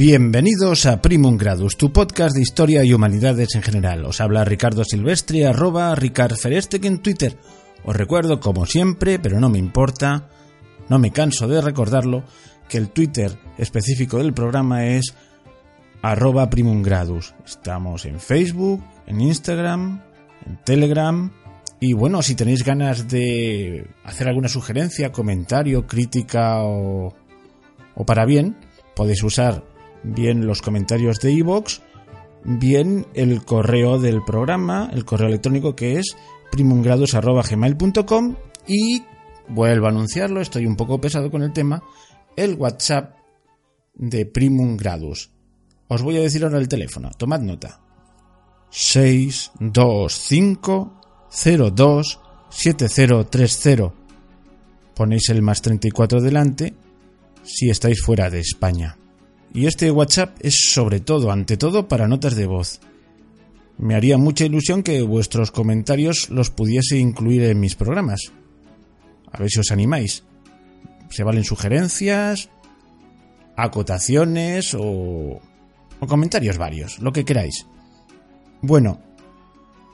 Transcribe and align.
Bienvenidos 0.00 0.86
a 0.86 1.02
Primum 1.02 1.36
Gradus, 1.36 1.76
tu 1.76 1.92
podcast 1.92 2.34
de 2.34 2.40
historia 2.40 2.82
y 2.84 2.94
humanidades 2.94 3.54
en 3.54 3.60
general. 3.60 4.06
Os 4.06 4.22
habla 4.22 4.46
Ricardo 4.46 4.82
Silvestre, 4.82 5.46
arroba 5.46 5.94
Ricard 5.94 6.36
en 6.82 7.00
Twitter. 7.00 7.36
Os 7.84 7.94
recuerdo, 7.94 8.40
como 8.40 8.64
siempre, 8.64 9.18
pero 9.18 9.38
no 9.40 9.50
me 9.50 9.58
importa, 9.58 10.30
no 10.88 10.98
me 10.98 11.10
canso 11.10 11.46
de 11.48 11.60
recordarlo, 11.60 12.24
que 12.66 12.78
el 12.78 12.88
Twitter 12.88 13.38
específico 13.58 14.16
del 14.16 14.32
programa 14.32 14.86
es 14.86 15.14
arroba 16.00 16.48
Primum 16.48 16.80
Gradus. 16.80 17.34
Estamos 17.44 18.06
en 18.06 18.20
Facebook, 18.20 18.82
en 19.06 19.20
Instagram, 19.20 20.02
en 20.46 20.64
Telegram. 20.64 21.30
Y 21.78 21.92
bueno, 21.92 22.22
si 22.22 22.34
tenéis 22.34 22.64
ganas 22.64 23.06
de 23.06 23.86
hacer 24.04 24.28
alguna 24.28 24.48
sugerencia, 24.48 25.12
comentario, 25.12 25.86
crítica 25.86 26.62
o, 26.62 27.14
o 27.94 28.06
para 28.06 28.24
bien, 28.24 28.56
podéis 28.96 29.22
usar 29.22 29.69
bien 30.02 30.46
los 30.46 30.62
comentarios 30.62 31.20
de 31.20 31.32
iVoox, 31.32 31.80
bien 32.44 33.06
el 33.14 33.44
correo 33.44 33.98
del 33.98 34.22
programa, 34.24 34.88
el 34.92 35.04
correo 35.04 35.28
electrónico 35.28 35.76
que 35.76 35.98
es 35.98 36.16
primumgrados.gmail.com 36.50 38.36
y 38.66 39.02
vuelvo 39.48 39.86
a 39.86 39.90
anunciarlo, 39.90 40.40
estoy 40.40 40.66
un 40.66 40.76
poco 40.76 41.00
pesado 41.00 41.30
con 41.30 41.42
el 41.42 41.52
tema, 41.52 41.82
el 42.36 42.54
WhatsApp 42.54 43.14
de 43.94 44.26
Primum 44.26 44.76
Gradus. 44.76 45.30
Os 45.88 46.02
voy 46.02 46.16
a 46.16 46.20
decir 46.20 46.44
ahora 46.44 46.58
el 46.58 46.68
teléfono, 46.68 47.10
tomad 47.16 47.40
nota. 47.40 47.80
625 48.70 51.00
02 51.74 52.20
7030. 52.50 53.92
Ponéis 54.94 55.28
el 55.30 55.42
más 55.42 55.60
34 55.62 56.20
delante 56.20 56.74
si 57.42 57.70
estáis 57.70 58.00
fuera 58.02 58.30
de 58.30 58.40
España. 58.40 58.99
Y 59.52 59.66
este 59.66 59.90
WhatsApp 59.90 60.36
es 60.40 60.70
sobre 60.70 61.00
todo, 61.00 61.32
ante 61.32 61.56
todo, 61.56 61.88
para 61.88 62.06
notas 62.06 62.36
de 62.36 62.46
voz. 62.46 62.80
Me 63.78 63.94
haría 63.94 64.16
mucha 64.16 64.44
ilusión 64.44 64.82
que 64.82 65.02
vuestros 65.02 65.50
comentarios 65.50 66.30
los 66.30 66.50
pudiese 66.50 66.98
incluir 66.98 67.42
en 67.44 67.58
mis 67.58 67.74
programas. 67.74 68.32
A 69.32 69.38
ver 69.38 69.50
si 69.50 69.58
os 69.58 69.70
animáis. 69.72 70.22
Se 71.08 71.24
valen 71.24 71.42
sugerencias, 71.42 72.50
acotaciones 73.56 74.74
o, 74.74 75.40
o 75.98 76.06
comentarios 76.06 76.56
varios, 76.56 77.00
lo 77.00 77.12
que 77.12 77.24
queráis. 77.24 77.66
Bueno, 78.62 79.00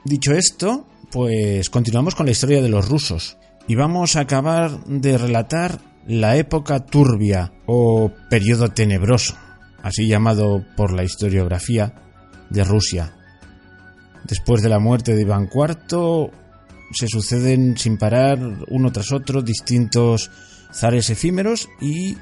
dicho 0.05 0.35
esto, 0.35 0.87
pues 1.11 1.71
continuamos 1.71 2.15
con 2.15 2.27
la 2.27 2.33
historia 2.33 2.61
de 2.61 2.69
los 2.69 2.89
rusos 2.89 3.39
y 3.67 3.75
vamos 3.75 4.17
a 4.17 4.21
acabar 4.21 4.85
de 4.85 5.17
relatar 5.17 5.81
la 6.07 6.37
época 6.37 6.85
turbia 6.85 7.53
o 7.65 8.11
periodo 8.29 8.69
tenebroso 8.69 9.46
así 9.87 10.09
llamado 10.09 10.65
por 10.77 10.93
la 10.93 11.05
historiografía, 11.05 11.95
de 12.51 12.65
Rusia. 12.65 13.15
Después 14.25 14.61
de 14.61 14.69
la 14.69 14.81
muerte 14.81 15.15
de 15.15 15.23
Iván 15.23 15.49
IV, 15.49 16.33
se 16.93 17.07
suceden 17.07 17.79
sin 17.79 17.97
parar 17.97 18.39
uno 18.69 18.91
tras 18.91 19.13
otro 19.13 19.43
distintos 19.43 20.33
zares 20.73 21.09
efímeros 21.11 21.69
y 21.81 22.17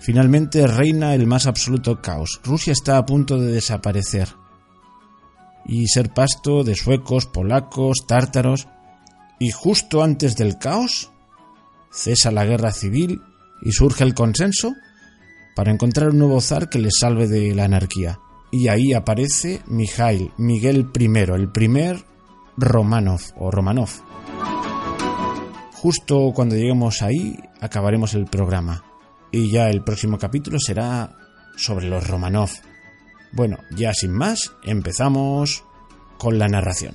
finalmente 0.00 0.66
reina 0.66 1.14
el 1.14 1.26
más 1.26 1.46
absoluto 1.46 2.02
caos. 2.02 2.38
Rusia 2.44 2.74
está 2.74 2.98
a 2.98 3.06
punto 3.06 3.38
de 3.38 3.50
desaparecer 3.50 4.28
y 5.64 5.88
ser 5.88 6.12
pasto 6.12 6.64
de 6.64 6.74
suecos, 6.74 7.24
polacos, 7.24 8.06
tártaros 8.06 8.68
y 9.38 9.52
justo 9.52 10.02
antes 10.02 10.36
del 10.36 10.58
caos 10.58 11.10
cesa 11.90 12.30
la 12.30 12.44
guerra 12.44 12.72
civil 12.72 13.22
y 13.62 13.72
surge 13.72 14.04
el 14.04 14.12
consenso 14.12 14.74
para 15.54 15.72
encontrar 15.72 16.10
un 16.10 16.18
nuevo 16.18 16.40
zar 16.40 16.68
que 16.68 16.78
les 16.78 16.94
salve 17.00 17.26
de 17.28 17.54
la 17.54 17.64
anarquía. 17.64 18.20
Y 18.50 18.68
ahí 18.68 18.92
aparece 18.92 19.62
Mijail, 19.66 20.32
Miguel 20.36 20.90
I, 20.98 21.04
el 21.34 21.50
primer 21.50 22.04
Romanov 22.56 23.20
o 23.36 23.50
Romanov. 23.50 23.88
Justo 25.72 26.32
cuando 26.34 26.54
lleguemos 26.54 27.02
ahí 27.02 27.38
acabaremos 27.60 28.14
el 28.14 28.26
programa. 28.26 28.84
Y 29.30 29.50
ya 29.50 29.70
el 29.70 29.82
próximo 29.82 30.18
capítulo 30.18 30.58
será 30.60 31.16
sobre 31.56 31.88
los 31.88 32.06
Romanov. 32.06 32.50
Bueno, 33.32 33.58
ya 33.74 33.94
sin 33.94 34.12
más, 34.12 34.52
empezamos 34.64 35.64
con 36.18 36.38
la 36.38 36.48
narración. 36.48 36.94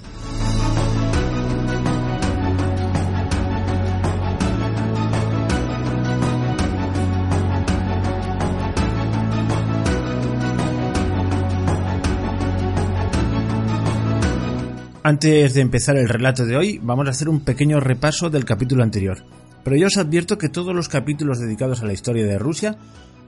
Antes 15.08 15.54
de 15.54 15.62
empezar 15.62 15.96
el 15.96 16.10
relato 16.10 16.46
de 16.46 16.58
hoy, 16.58 16.82
vamos 16.84 17.08
a 17.08 17.12
hacer 17.12 17.30
un 17.30 17.40
pequeño 17.40 17.80
repaso 17.80 18.30
del 18.30 18.44
capítulo 18.44 18.84
anterior. 18.84 19.20
Pero 19.64 19.78
yo 19.78 19.88
os 19.88 19.96
advierto 19.96 20.38
que 20.38 20.50
todos 20.50 20.76
los 20.76 20.90
capítulos 20.90 21.40
dedicados 21.40 21.82
a 21.82 21.86
la 21.86 21.94
historia 21.94 22.26
de 22.26 22.38
Rusia 22.38 22.78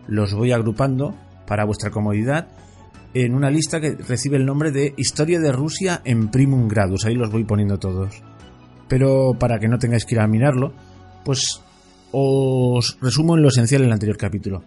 los 0.06 0.34
voy 0.34 0.52
agrupando 0.52 1.16
para 1.48 1.64
vuestra 1.64 1.90
comodidad 1.90 2.50
en 3.14 3.34
una 3.34 3.50
lista 3.50 3.80
que 3.80 3.92
recibe 3.96 4.36
el 4.36 4.46
nombre 4.46 4.72
de 4.72 4.94
Historia 4.98 5.40
de 5.40 5.54
Rusia 5.54 6.02
en 6.04 6.28
Primum 6.28 6.68
Gradus. 6.68 7.06
Ahí 7.06 7.16
los 7.16 7.32
voy 7.32 7.46
poniendo 7.46 7.80
todos. 7.80 8.24
Pero 8.90 9.38
para 9.40 9.58
que 9.58 9.70
no 9.70 9.80
tengáis 9.80 10.04
que 10.04 10.16
ir 10.16 10.20
a 10.20 10.28
mirarlo, 10.28 10.74
pues 11.24 11.62
os 12.12 12.98
resumo 13.00 13.38
en 13.38 13.44
lo 13.44 13.48
esencial 13.48 13.84
en 13.84 13.88
el 13.88 13.94
anterior 13.94 14.18
capítulo. 14.18 14.66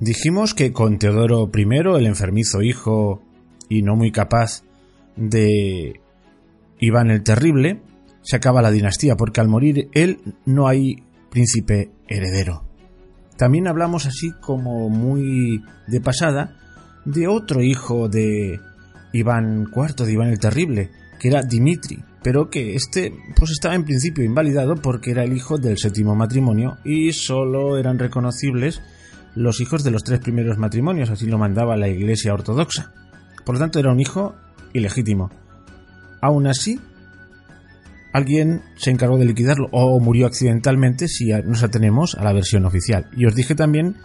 Dijimos 0.00 0.52
que 0.52 0.70
con 0.70 0.98
Teodoro 0.98 1.50
I, 1.50 1.78
el 1.96 2.06
enfermizo 2.06 2.60
hijo 2.60 3.22
y 3.70 3.80
no 3.80 3.96
muy 3.96 4.12
capaz 4.12 4.64
de 5.16 6.01
Iván 6.82 7.12
el 7.12 7.22
Terrible, 7.22 7.80
se 8.22 8.34
acaba 8.34 8.60
la 8.60 8.72
dinastía, 8.72 9.16
porque 9.16 9.40
al 9.40 9.46
morir 9.46 9.88
él 9.92 10.18
no 10.46 10.66
hay 10.66 11.04
príncipe 11.30 11.92
heredero. 12.08 12.64
También 13.36 13.68
hablamos 13.68 14.06
así 14.06 14.32
como 14.40 14.88
muy 14.88 15.62
de 15.86 16.00
pasada 16.00 16.56
de 17.04 17.28
otro 17.28 17.62
hijo 17.62 18.08
de 18.08 18.58
Iván 19.12 19.68
IV, 19.72 20.04
de 20.04 20.12
Iván 20.12 20.28
el 20.30 20.40
Terrible, 20.40 20.90
que 21.20 21.28
era 21.28 21.42
Dimitri, 21.42 22.02
pero 22.20 22.50
que 22.50 22.74
este 22.74 23.14
pues 23.36 23.52
estaba 23.52 23.76
en 23.76 23.84
principio 23.84 24.24
invalidado 24.24 24.74
porque 24.74 25.12
era 25.12 25.22
el 25.22 25.36
hijo 25.36 25.58
del 25.58 25.78
séptimo 25.78 26.16
matrimonio 26.16 26.78
y 26.84 27.12
solo 27.12 27.78
eran 27.78 28.00
reconocibles 28.00 28.82
los 29.36 29.60
hijos 29.60 29.84
de 29.84 29.92
los 29.92 30.02
tres 30.02 30.18
primeros 30.18 30.58
matrimonios, 30.58 31.10
así 31.10 31.26
lo 31.26 31.38
mandaba 31.38 31.76
la 31.76 31.88
Iglesia 31.88 32.34
Ortodoxa. 32.34 32.92
Por 33.44 33.54
lo 33.54 33.60
tanto 33.60 33.78
era 33.78 33.92
un 33.92 34.00
hijo 34.00 34.34
ilegítimo. 34.72 35.30
Aún 36.22 36.46
así, 36.46 36.80
alguien 38.12 38.62
se 38.76 38.90
encargó 38.90 39.18
de 39.18 39.24
liquidarlo 39.24 39.68
o 39.72 39.98
murió 39.98 40.26
accidentalmente 40.26 41.08
si 41.08 41.30
nos 41.44 41.64
atenemos 41.64 42.14
a 42.14 42.22
la 42.22 42.32
versión 42.32 42.64
oficial. 42.64 43.10
Y 43.16 43.26
os 43.26 43.34
dije 43.34 43.56
también 43.56 43.96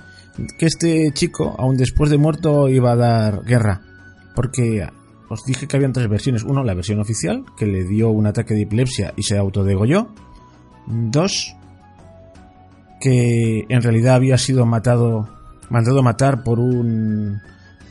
que 0.57 0.65
este 0.65 1.11
chico, 1.13 1.55
aún 1.57 1.77
después 1.77 2.09
de 2.09 2.17
muerto, 2.17 2.69
iba 2.69 2.91
a 2.91 2.95
dar 2.95 3.43
guerra. 3.45 3.81
Porque 4.35 4.87
os 5.29 5.45
dije 5.45 5.67
que 5.67 5.77
habían 5.77 5.93
tres 5.93 6.09
versiones. 6.09 6.43
Uno, 6.43 6.63
la 6.63 6.73
versión 6.73 6.99
oficial, 6.99 7.45
que 7.55 7.67
le 7.67 7.83
dio 7.83 8.09
un 8.09 8.25
ataque 8.25 8.55
de 8.55 8.63
epilepsia 8.63 9.13
y 9.15 9.21
se 9.21 9.37
autodegolló. 9.37 10.07
Dos, 10.87 11.55
que 12.99 13.65
en 13.69 13.81
realidad 13.83 14.15
había 14.15 14.39
sido 14.39 14.65
matado, 14.65 15.29
mandado 15.69 16.01
matar 16.01 16.43
por 16.43 16.59
un 16.59 17.41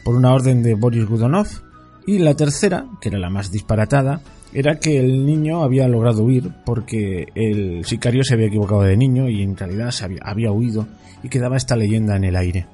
por 0.05 0.17
una 0.17 0.33
orden 0.33 0.63
de 0.63 0.75
Boris 0.75 1.05
Gudonov 1.05 1.66
y 2.07 2.19
la 2.19 2.35
tercera, 2.35 2.87
que 3.01 3.09
era 3.09 3.19
la 3.19 3.31
más 3.31 3.51
disparatada, 3.51 4.21
era 4.53 4.79
que 4.79 4.99
el 4.99 5.27
niño 5.27 5.63
había 5.63 5.89
logrado 5.89 6.23
huir 6.23 6.51
porque 6.65 7.27
el 7.35 7.85
sicario 7.85 8.23
se 8.23 8.35
había 8.35 8.47
equivocado 8.47 8.83
de 8.83 8.97
niño 8.97 9.29
y 9.29 9.43
en 9.43 9.57
realidad 9.57 9.91
se 9.91 10.05
había, 10.05 10.53
huido 10.53 10.87
y 11.23 11.29
quedaba 11.29 11.57
esta 11.57 11.77
leyenda 11.77 12.17
en 12.17 12.25
el 12.25 12.37
aire. 12.37 12.67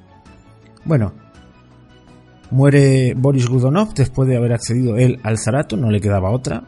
Bueno, 0.85 1.13
muere 2.51 3.15
Boris 3.15 3.49
Gudonov 3.49 3.93
después 3.95 4.29
de 4.29 4.37
haber 4.37 4.53
accedido 4.53 4.97
él 4.97 5.19
al 5.23 5.39
zarato, 5.39 5.75
no 5.75 5.89
le 5.89 5.99
quedaba 5.99 6.31
otra. 6.31 6.63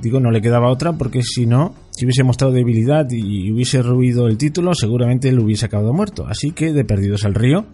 Digo, 0.00 0.20
no 0.20 0.30
le 0.30 0.42
quedaba 0.42 0.70
otra 0.70 0.92
porque 0.92 1.22
si 1.22 1.46
no, 1.46 1.74
si 1.90 2.04
hubiese 2.04 2.24
mostrado 2.24 2.52
debilidad 2.52 3.06
y 3.10 3.50
hubiese 3.52 3.82
ruido 3.82 4.26
el 4.26 4.38
título, 4.38 4.74
seguramente 4.74 5.28
él 5.28 5.38
hubiese 5.38 5.66
acabado 5.66 5.92
muerto. 5.92 6.26
Así 6.26 6.50
que 6.50 6.72
de 6.72 6.84
perdidos 6.84 7.24
al 7.24 7.34
río 7.34 7.64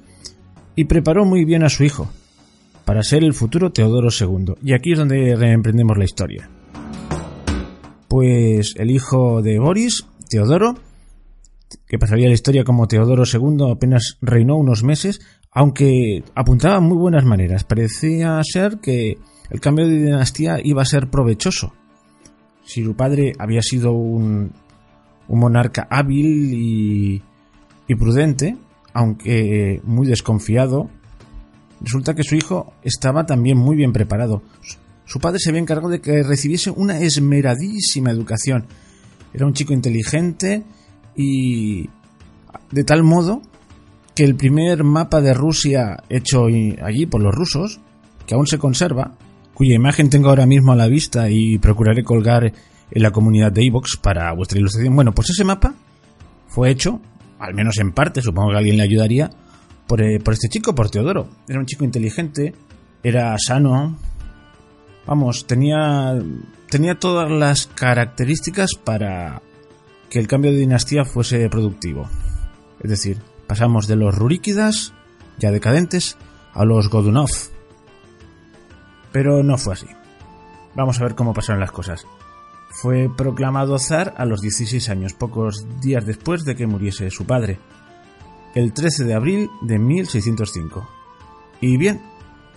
y 0.76 0.84
preparó 0.84 1.25
muy 1.25 1.44
bien 1.44 1.64
a 1.64 1.69
su 1.69 1.84
hijo, 1.84 2.10
para 2.84 3.02
ser 3.02 3.25
el 3.25 3.34
futuro 3.34 3.70
Teodoro 3.72 4.08
II. 4.08 4.54
Y 4.62 4.75
aquí 4.75 4.92
es 4.92 4.98
donde 4.98 5.36
reemprendemos 5.36 5.96
la 5.96 6.04
historia. 6.04 6.48
Pues 8.08 8.75
el 8.76 8.90
hijo 8.90 9.42
de 9.42 9.58
Boris, 9.58 10.06
Teodoro, 10.28 10.75
que 11.86 11.98
pasaría 11.98 12.28
la 12.28 12.34
historia 12.34 12.64
como 12.64 12.86
Teodoro 12.86 13.25
II, 13.25 13.72
apenas 13.72 14.19
reinó 14.20 14.56
unos 14.56 14.84
meses, 14.84 15.20
aunque 15.50 16.22
apuntaba 16.34 16.81
muy 16.81 16.96
buenas 16.96 17.25
maneras. 17.25 17.64
Parecía 17.64 18.40
ser 18.44 18.78
que 18.78 19.19
el 19.50 19.60
cambio 19.60 19.86
de 19.86 19.96
dinastía 19.96 20.58
iba 20.62 20.82
a 20.82 20.86
ser 20.86 21.08
provechoso. 21.08 21.72
Si 22.64 22.82
su 22.82 22.94
padre 22.94 23.32
había 23.38 23.62
sido 23.62 23.92
un, 23.92 24.52
un 25.28 25.38
monarca 25.38 25.86
hábil 25.90 26.54
y, 26.54 27.22
y 27.86 27.94
prudente, 27.94 28.56
aunque 28.92 29.81
muy 29.84 30.06
desconfiado, 30.06 30.88
resulta 31.81 32.15
que 32.15 32.23
su 32.23 32.35
hijo 32.35 32.73
estaba 32.82 33.26
también 33.26 33.59
muy 33.59 33.76
bien 33.76 33.93
preparado. 33.93 34.43
Su 35.06 35.21
padre 35.21 35.38
se 35.38 35.50
había 35.50 35.61
encargado 35.61 35.91
de 35.91 36.00
que 36.00 36.23
recibiese 36.23 36.71
una 36.71 36.99
esmeradísima 36.99 38.11
educación. 38.11 38.67
Era 39.32 39.47
un 39.47 39.53
chico 39.53 39.73
inteligente 39.73 40.62
y 41.17 41.88
de 42.71 42.85
tal 42.85 43.03
modo 43.03 43.43
que 44.15 44.25
el 44.25 44.37
primer 44.37 44.85
mapa 44.85 45.21
de 45.21 45.35
Rusia 45.35 46.03
hecho 46.09 46.47
allí 46.47 47.06
por 47.06 47.21
los 47.21 47.35
rusos, 47.35 47.81
que 48.27 48.35
aún 48.35 48.47
se 48.47 48.59
conserva, 48.59 49.17
cuya 49.53 49.75
imagen 49.75 50.09
tengo 50.09 50.29
ahora 50.29 50.47
mismo 50.47 50.73
a 50.73 50.77
la 50.77 50.88
vista 50.88 51.29
y 51.31 51.59
procuraré 51.59 52.05
colgar 52.05 52.53
en 52.91 53.03
la 53.03 53.11
comunidad 53.11 53.53
de 53.53 53.67
Evox 53.67 53.99
para 54.00 54.32
vuestra 54.32 54.59
ilustración. 54.59 54.94
Bueno, 54.94 55.12
pues 55.12 55.31
ese 55.31 55.44
mapa 55.44 55.75
fue 56.47 56.70
hecho 56.70 57.00
al 57.44 57.55
menos 57.55 57.79
en 57.79 57.93
parte, 57.93 58.23
supongo 58.23 58.50
que 58.50 58.59
alguien 58.59 58.77
le 58.77 58.82
ayudaría, 58.82 59.31
por, 59.86 60.02
eh, 60.02 60.20
por 60.20 60.34
este 60.34 60.48
chico, 60.48 60.75
por 60.75 60.90
Teodoro. 60.90 61.28
Era 61.48 61.58
un 61.58 61.66
chico 61.66 61.84
inteligente, 61.84 62.54
era 63.02 63.36
sano, 63.38 63.96
vamos, 65.06 65.46
tenía, 65.46 66.14
tenía 66.69 66.98
todas 66.98 67.31
las 67.31 67.66
características 67.66 68.75
para 68.75 69.42
que 70.10 70.19
el 70.19 70.28
cambio 70.28 70.52
de 70.52 70.58
dinastía 70.58 71.04
fuese 71.04 71.48
productivo. 71.48 72.08
Es 72.81 72.90
decir, 72.90 73.20
pasamos 73.46 73.86
de 73.86 73.96
los 73.96 74.14
Ruríquidas, 74.14 74.92
ya 75.38 75.50
decadentes, 75.50 76.16
a 76.52 76.64
los 76.64 76.88
Godunov. 76.88 77.31
Pero 79.12 79.42
no 79.42 79.58
fue 79.58 79.75
así. 79.75 79.86
Vamos 80.75 81.00
a 81.00 81.04
ver 81.04 81.14
cómo 81.14 81.34
pasaron 81.34 81.60
las 81.60 81.70
cosas. 81.70 82.06
Fue 82.70 83.08
proclamado 83.16 83.78
zar 83.78 84.14
a 84.16 84.25
los 84.25 84.40
16 84.40 84.88
años, 84.88 85.14
pocos 85.14 85.66
días 85.81 86.04
después 86.04 86.44
de 86.44 86.56
que 86.56 86.66
muriese 86.66 87.10
su 87.10 87.25
padre, 87.25 87.58
el 88.55 88.73
13 88.73 89.05
de 89.05 89.15
abril 89.15 89.51
de 89.62 89.79
1605. 89.79 90.89
Y 91.61 91.77
bien, 91.77 92.01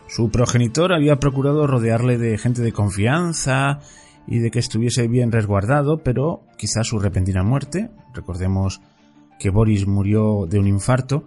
su 0.07 0.29
progenitor 0.29 0.93
había 0.93 1.17
procurado 1.17 1.67
rodearle 1.67 2.17
de 2.17 2.37
gente 2.37 2.61
de 2.61 2.71
confianza 2.71 3.79
y 4.27 4.39
de 4.39 4.51
que 4.51 4.59
estuviese 4.59 5.07
bien 5.07 5.31
resguardado, 5.31 6.03
pero 6.03 6.41
quizás 6.57 6.87
su 6.87 6.99
repentina 6.99 7.43
muerte, 7.43 7.89
recordemos 8.13 8.81
que 9.39 9.49
Boris 9.49 9.87
murió 9.87 10.45
de 10.47 10.59
un 10.59 10.67
infarto, 10.67 11.23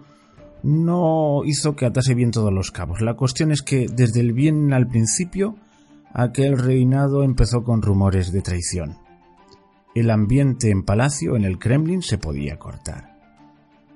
no 0.63 1.43
hizo 1.45 1.75
que 1.75 1.85
atase 1.85 2.13
bien 2.13 2.31
todos 2.31 2.53
los 2.53 2.71
cabos. 2.71 3.01
La 3.01 3.15
cuestión 3.15 3.51
es 3.51 3.61
que 3.61 3.87
desde 3.91 4.19
el 4.19 4.33
bien 4.33 4.73
al 4.73 4.87
principio 4.87 5.55
aquel 6.13 6.57
reinado 6.57 7.23
empezó 7.23 7.63
con 7.63 7.81
rumores 7.81 8.31
de 8.31 8.41
traición. 8.41 8.97
El 9.95 10.09
ambiente 10.11 10.69
en 10.69 10.83
palacio, 10.83 11.35
en 11.35 11.43
el 11.43 11.57
Kremlin, 11.57 12.01
se 12.01 12.17
podía 12.17 12.57
cortar. 12.57 13.10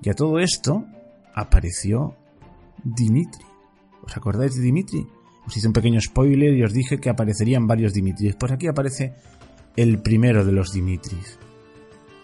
Y 0.06 0.10
a 0.12 0.14
todo 0.14 0.38
esto 0.38 0.86
apareció 1.34 2.16
Dimitri. 2.84 3.44
¿Os 4.04 4.16
acordáis 4.16 4.56
de 4.56 4.62
Dimitri? 4.62 5.08
Os 5.48 5.58
hice 5.58 5.66
un 5.66 5.74
pequeño 5.74 6.00
spoiler 6.00 6.54
y 6.54 6.64
os 6.64 6.74
dije 6.74 7.00
que 7.00 7.10
aparecerían 7.10 7.66
varios 7.66 7.92
Dimitris. 7.92 8.36
Pues 8.36 8.52
aquí 8.52 8.68
aparece 8.68 9.16
el 9.76 10.00
primero 10.04 10.46
de 10.46 10.52
los 10.52 10.72
Dimitris. 10.72 11.40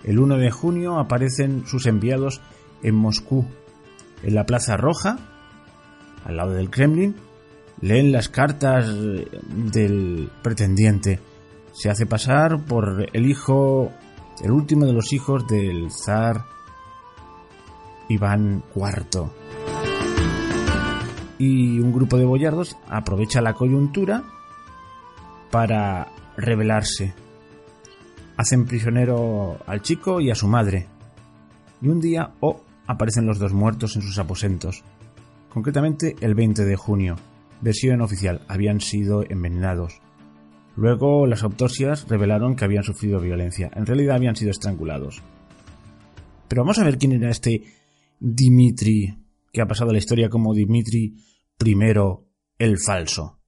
El 0.03 0.19
1 0.19 0.37
de 0.37 0.51
junio 0.51 0.99
aparecen 0.99 1.65
sus 1.65 1.87
enviados 1.87 2.41
en 2.83 2.93
Moscú, 2.93 3.45
en 4.21 4.35
la 4.35 4.45
Plaza 4.45 4.77
Roja, 4.77 5.17
al 6.23 6.37
lado 6.37 6.51
del 6.51 6.69
Kremlin, 6.69 7.15
leen 7.81 8.11
las 8.11 8.29
cartas 8.29 8.85
del 9.71 10.29
pretendiente. 10.43 11.19
Se 11.73 11.89
hace 11.89 12.05
pasar 12.05 12.63
por 12.63 13.07
el 13.11 13.25
hijo, 13.25 13.91
el 14.43 14.51
último 14.51 14.85
de 14.85 14.93
los 14.93 15.13
hijos 15.13 15.47
del 15.47 15.89
zar 15.91 16.45
Iván 18.11 18.63
IV. 18.75 19.29
Y 21.37 21.79
un 21.79 21.91
grupo 21.91 22.17
de 22.17 22.25
boyardos 22.25 22.77
aprovecha 22.87 23.41
la 23.41 23.53
coyuntura 23.53 24.23
para 25.49 26.07
rebelarse. 26.37 27.13
Hacen 28.37 28.65
prisionero 28.65 29.57
al 29.65 29.81
chico 29.81 30.21
y 30.21 30.29
a 30.29 30.35
su 30.35 30.47
madre. 30.47 30.87
Y 31.81 31.87
un 31.87 31.99
día, 31.99 32.31
oh, 32.39 32.61
aparecen 32.85 33.25
los 33.25 33.39
dos 33.39 33.53
muertos 33.53 33.95
en 33.95 34.03
sus 34.03 34.19
aposentos. 34.19 34.83
Concretamente 35.49 36.15
el 36.21 36.35
20 36.35 36.63
de 36.63 36.75
junio 36.75 37.15
versión 37.61 38.01
oficial, 38.01 38.41
habían 38.47 38.81
sido 38.81 39.23
envenenados. 39.29 40.01
Luego 40.75 41.27
las 41.27 41.43
autopsias 41.43 42.07
revelaron 42.09 42.55
que 42.55 42.65
habían 42.65 42.83
sufrido 42.83 43.19
violencia. 43.19 43.69
En 43.75 43.85
realidad 43.85 44.15
habían 44.15 44.35
sido 44.35 44.51
estrangulados. 44.51 45.21
Pero 46.47 46.63
vamos 46.63 46.79
a 46.79 46.83
ver 46.83 46.97
quién 46.97 47.13
era 47.13 47.29
este 47.29 47.63
Dimitri, 48.23 49.17
que 49.51 49.61
ha 49.61 49.67
pasado 49.67 49.91
la 49.91 49.97
historia 49.97 50.29
como 50.29 50.53
Dimitri 50.53 51.15
I 51.65 51.75
el 52.59 52.77
falso. 52.77 53.39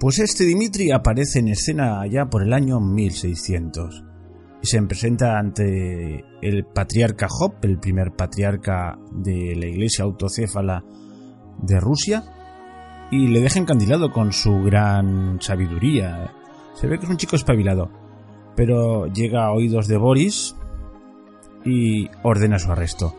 Pues 0.00 0.18
este 0.20 0.44
Dimitri 0.44 0.90
aparece 0.90 1.40
en 1.40 1.48
escena 1.48 2.00
allá 2.00 2.30
por 2.30 2.42
el 2.42 2.54
año 2.54 2.80
1600 2.80 4.04
y 4.62 4.66
se 4.66 4.82
presenta 4.84 5.38
ante 5.38 6.24
el 6.40 6.64
patriarca 6.64 7.26
Job, 7.28 7.56
el 7.60 7.78
primer 7.78 8.12
patriarca 8.12 8.98
de 9.12 9.54
la 9.54 9.66
iglesia 9.66 10.04
autocéfala 10.04 10.82
de 11.62 11.78
Rusia, 11.78 12.24
y 13.14 13.28
le 13.28 13.40
deja 13.40 13.60
encandilado 13.60 14.10
con 14.10 14.32
su 14.32 14.60
gran 14.64 15.38
sabiduría. 15.40 16.32
Se 16.74 16.88
ve 16.88 16.98
que 16.98 17.04
es 17.04 17.10
un 17.10 17.16
chico 17.16 17.36
espabilado, 17.36 17.88
pero 18.56 19.06
llega 19.06 19.44
a 19.44 19.52
oídos 19.52 19.86
de 19.86 19.96
Boris 19.96 20.56
y 21.64 22.10
ordena 22.24 22.58
su 22.58 22.72
arresto. 22.72 23.14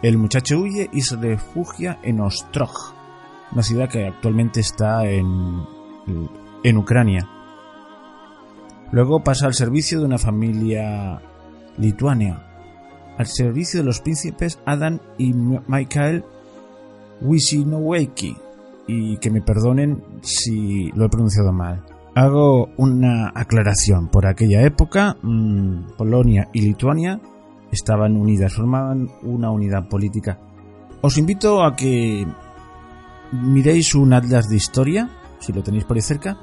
El 0.00 0.16
muchacho 0.16 0.58
huye 0.58 0.88
y 0.94 1.02
se 1.02 1.16
refugia 1.16 1.98
en 2.02 2.20
Ostrog, 2.20 2.94
una 3.52 3.62
ciudad 3.62 3.90
que 3.90 4.06
actualmente 4.06 4.60
está 4.60 5.04
en 5.10 5.62
en 6.62 6.78
Ucrania. 6.78 7.28
Luego 8.92 9.22
pasa 9.22 9.46
al 9.46 9.52
servicio 9.52 9.98
de 9.98 10.06
una 10.06 10.18
familia 10.18 11.20
lituania, 11.76 12.46
al 13.18 13.26
servicio 13.26 13.80
de 13.80 13.86
los 13.86 14.00
príncipes 14.00 14.58
Adam 14.64 15.00
y 15.18 15.34
Michael 15.34 16.24
Wisinoweki, 17.20 18.38
y 18.86 19.16
que 19.18 19.30
me 19.30 19.42
perdonen 19.42 20.02
si 20.22 20.90
lo 20.92 21.06
he 21.06 21.08
pronunciado 21.08 21.52
mal. 21.52 21.84
Hago 22.14 22.68
una 22.76 23.32
aclaración. 23.34 24.08
Por 24.08 24.26
aquella 24.26 24.62
época, 24.62 25.16
mm, 25.22 25.96
Polonia 25.96 26.48
y 26.52 26.60
Lituania 26.60 27.20
estaban 27.72 28.16
unidas, 28.16 28.54
formaban 28.54 29.08
una 29.22 29.50
unidad 29.50 29.88
política. 29.88 30.38
Os 31.00 31.18
invito 31.18 31.64
a 31.64 31.74
que 31.74 32.26
miréis 33.32 33.94
un 33.94 34.12
atlas 34.12 34.48
de 34.48 34.56
historia 34.56 35.10
si 35.44 35.52
lo 35.52 35.62
tenéis 35.62 35.84
por 35.84 35.96
ahí 35.96 36.02
cerca, 36.02 36.38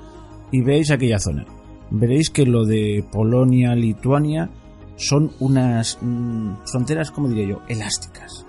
y 0.51 0.61
veis 0.61 0.91
aquella 0.91 1.19
zona. 1.19 1.45
Veréis 1.89 2.29
que 2.29 2.45
lo 2.45 2.65
de 2.65 3.05
Polonia, 3.11 3.75
Lituania, 3.75 4.49
son 4.95 5.31
unas 5.39 5.97
mm, 6.01 6.65
fronteras, 6.65 7.11
como 7.11 7.27
diría 7.27 7.47
yo, 7.47 7.61
elásticas. 7.67 8.45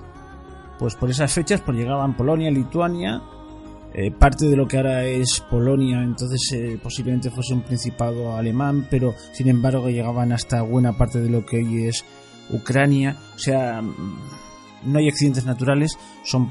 Pues 0.78 0.94
por 0.96 1.10
esas 1.10 1.32
fechas 1.32 1.60
pues 1.60 1.76
llegaban 1.76 2.16
Polonia, 2.16 2.50
Lituania, 2.50 3.22
eh, 3.94 4.10
parte 4.10 4.46
de 4.46 4.56
lo 4.56 4.66
que 4.66 4.78
ahora 4.78 5.04
es 5.04 5.40
Polonia, 5.50 6.02
entonces 6.02 6.40
eh, 6.52 6.78
posiblemente 6.82 7.30
fuese 7.30 7.52
un 7.52 7.62
principado 7.62 8.36
alemán, 8.36 8.86
pero 8.90 9.14
sin 9.32 9.48
embargo 9.48 9.90
llegaban 9.90 10.32
hasta 10.32 10.62
buena 10.62 10.96
parte 10.96 11.20
de 11.20 11.28
lo 11.28 11.44
que 11.44 11.58
hoy 11.58 11.88
es 11.88 12.04
Ucrania. 12.50 13.16
O 13.34 13.38
sea, 13.38 13.82
mm, 13.82 14.18
no 14.86 14.98
hay 14.98 15.08
accidentes 15.08 15.44
naturales, 15.44 15.98
son 16.24 16.50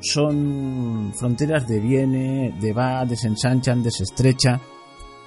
son 0.00 1.12
fronteras 1.14 1.68
de 1.68 1.78
viene, 1.78 2.54
de 2.60 2.72
va, 2.72 3.04
desensanchan, 3.04 3.82
desestrecha. 3.82 4.60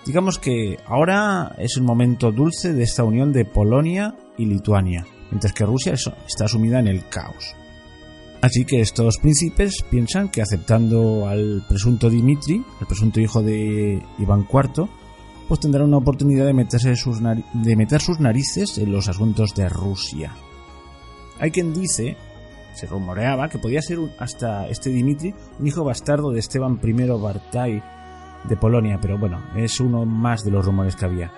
Digamos 0.05 0.37
que 0.37 0.77
ahora 0.85 1.55
es 1.57 1.77
un 1.77 1.85
momento 1.85 2.31
dulce 2.31 2.73
de 2.73 2.83
esta 2.83 3.03
unión 3.03 3.31
de 3.31 3.45
Polonia 3.45 4.15
y 4.37 4.45
Lituania, 4.45 5.05
mientras 5.31 5.53
que 5.53 5.65
Rusia 5.65 5.93
está 5.93 6.47
sumida 6.47 6.79
en 6.79 6.87
el 6.87 7.07
caos. 7.07 7.55
Así 8.41 8.65
que 8.65 8.81
estos 8.81 9.17
príncipes 9.17 9.83
piensan 9.89 10.29
que 10.29 10.41
aceptando 10.41 11.27
al 11.27 11.65
presunto 11.67 12.09
Dimitri, 12.09 12.63
el 12.79 12.87
presunto 12.87 13.19
hijo 13.19 13.41
de 13.41 14.01
Iván 14.19 14.47
IV, 14.51 14.87
pues 15.47 15.59
tendrán 15.59 15.87
una 15.87 15.97
oportunidad 15.97 16.45
de, 16.45 16.53
meterse 16.53 16.95
sus 16.95 17.21
de 17.21 17.75
meter 17.75 18.01
sus 18.01 18.19
narices 18.19 18.77
en 18.77 18.91
los 18.91 19.07
asuntos 19.07 19.55
de 19.55 19.69
Rusia. 19.69 20.33
Hay 21.39 21.51
quien 21.51 21.73
dice 21.73 22.17
se 22.75 22.87
rumoreaba 22.87 23.47
que 23.49 23.57
podía 23.57 23.81
ser 23.81 23.99
hasta 24.19 24.67
este 24.67 24.89
Dimitri 24.89 25.33
un 25.59 25.67
hijo 25.67 25.83
bastardo 25.83 26.31
de 26.31 26.39
Esteban 26.39 26.79
I 26.83 26.93
Bartai 26.93 27.83
de 28.43 28.57
Polonia, 28.57 28.99
pero 29.01 29.17
bueno, 29.17 29.41
es 29.55 29.79
uno 29.79 30.05
más 30.05 30.43
de 30.43 30.51
los 30.51 30.65
rumores 30.65 30.95
que 30.95 31.05
había. 31.05 31.31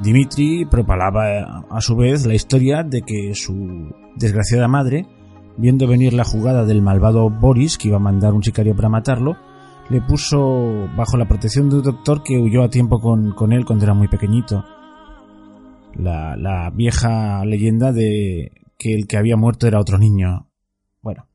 Dimitri 0.00 0.66
propalaba 0.66 1.64
a 1.70 1.80
su 1.80 1.96
vez 1.96 2.26
la 2.26 2.34
historia 2.34 2.82
de 2.82 3.02
que 3.02 3.34
su 3.34 3.90
desgraciada 4.14 4.68
madre, 4.68 5.06
viendo 5.56 5.86
venir 5.86 6.12
la 6.12 6.24
jugada 6.24 6.64
del 6.64 6.82
malvado 6.82 7.30
Boris, 7.30 7.78
que 7.78 7.88
iba 7.88 7.96
a 7.96 8.00
mandar 8.00 8.34
un 8.34 8.42
sicario 8.42 8.74
para 8.74 8.88
matarlo, 8.88 9.36
le 9.88 10.00
puso 10.00 10.88
bajo 10.96 11.16
la 11.16 11.28
protección 11.28 11.70
de 11.70 11.76
un 11.76 11.82
doctor 11.82 12.22
que 12.22 12.38
huyó 12.38 12.62
a 12.62 12.70
tiempo 12.70 12.98
con, 13.00 13.32
con 13.32 13.52
él 13.52 13.64
cuando 13.64 13.84
era 13.84 13.94
muy 13.94 14.08
pequeñito. 14.08 14.64
La, 15.94 16.36
la 16.36 16.70
vieja 16.70 17.44
leyenda 17.44 17.92
de 17.92 18.52
que 18.78 18.94
el 18.94 19.06
que 19.06 19.16
había 19.16 19.36
muerto 19.36 19.66
era 19.66 19.80
otro 19.80 19.98
niño. 19.98 20.48
Bueno, 21.00 21.26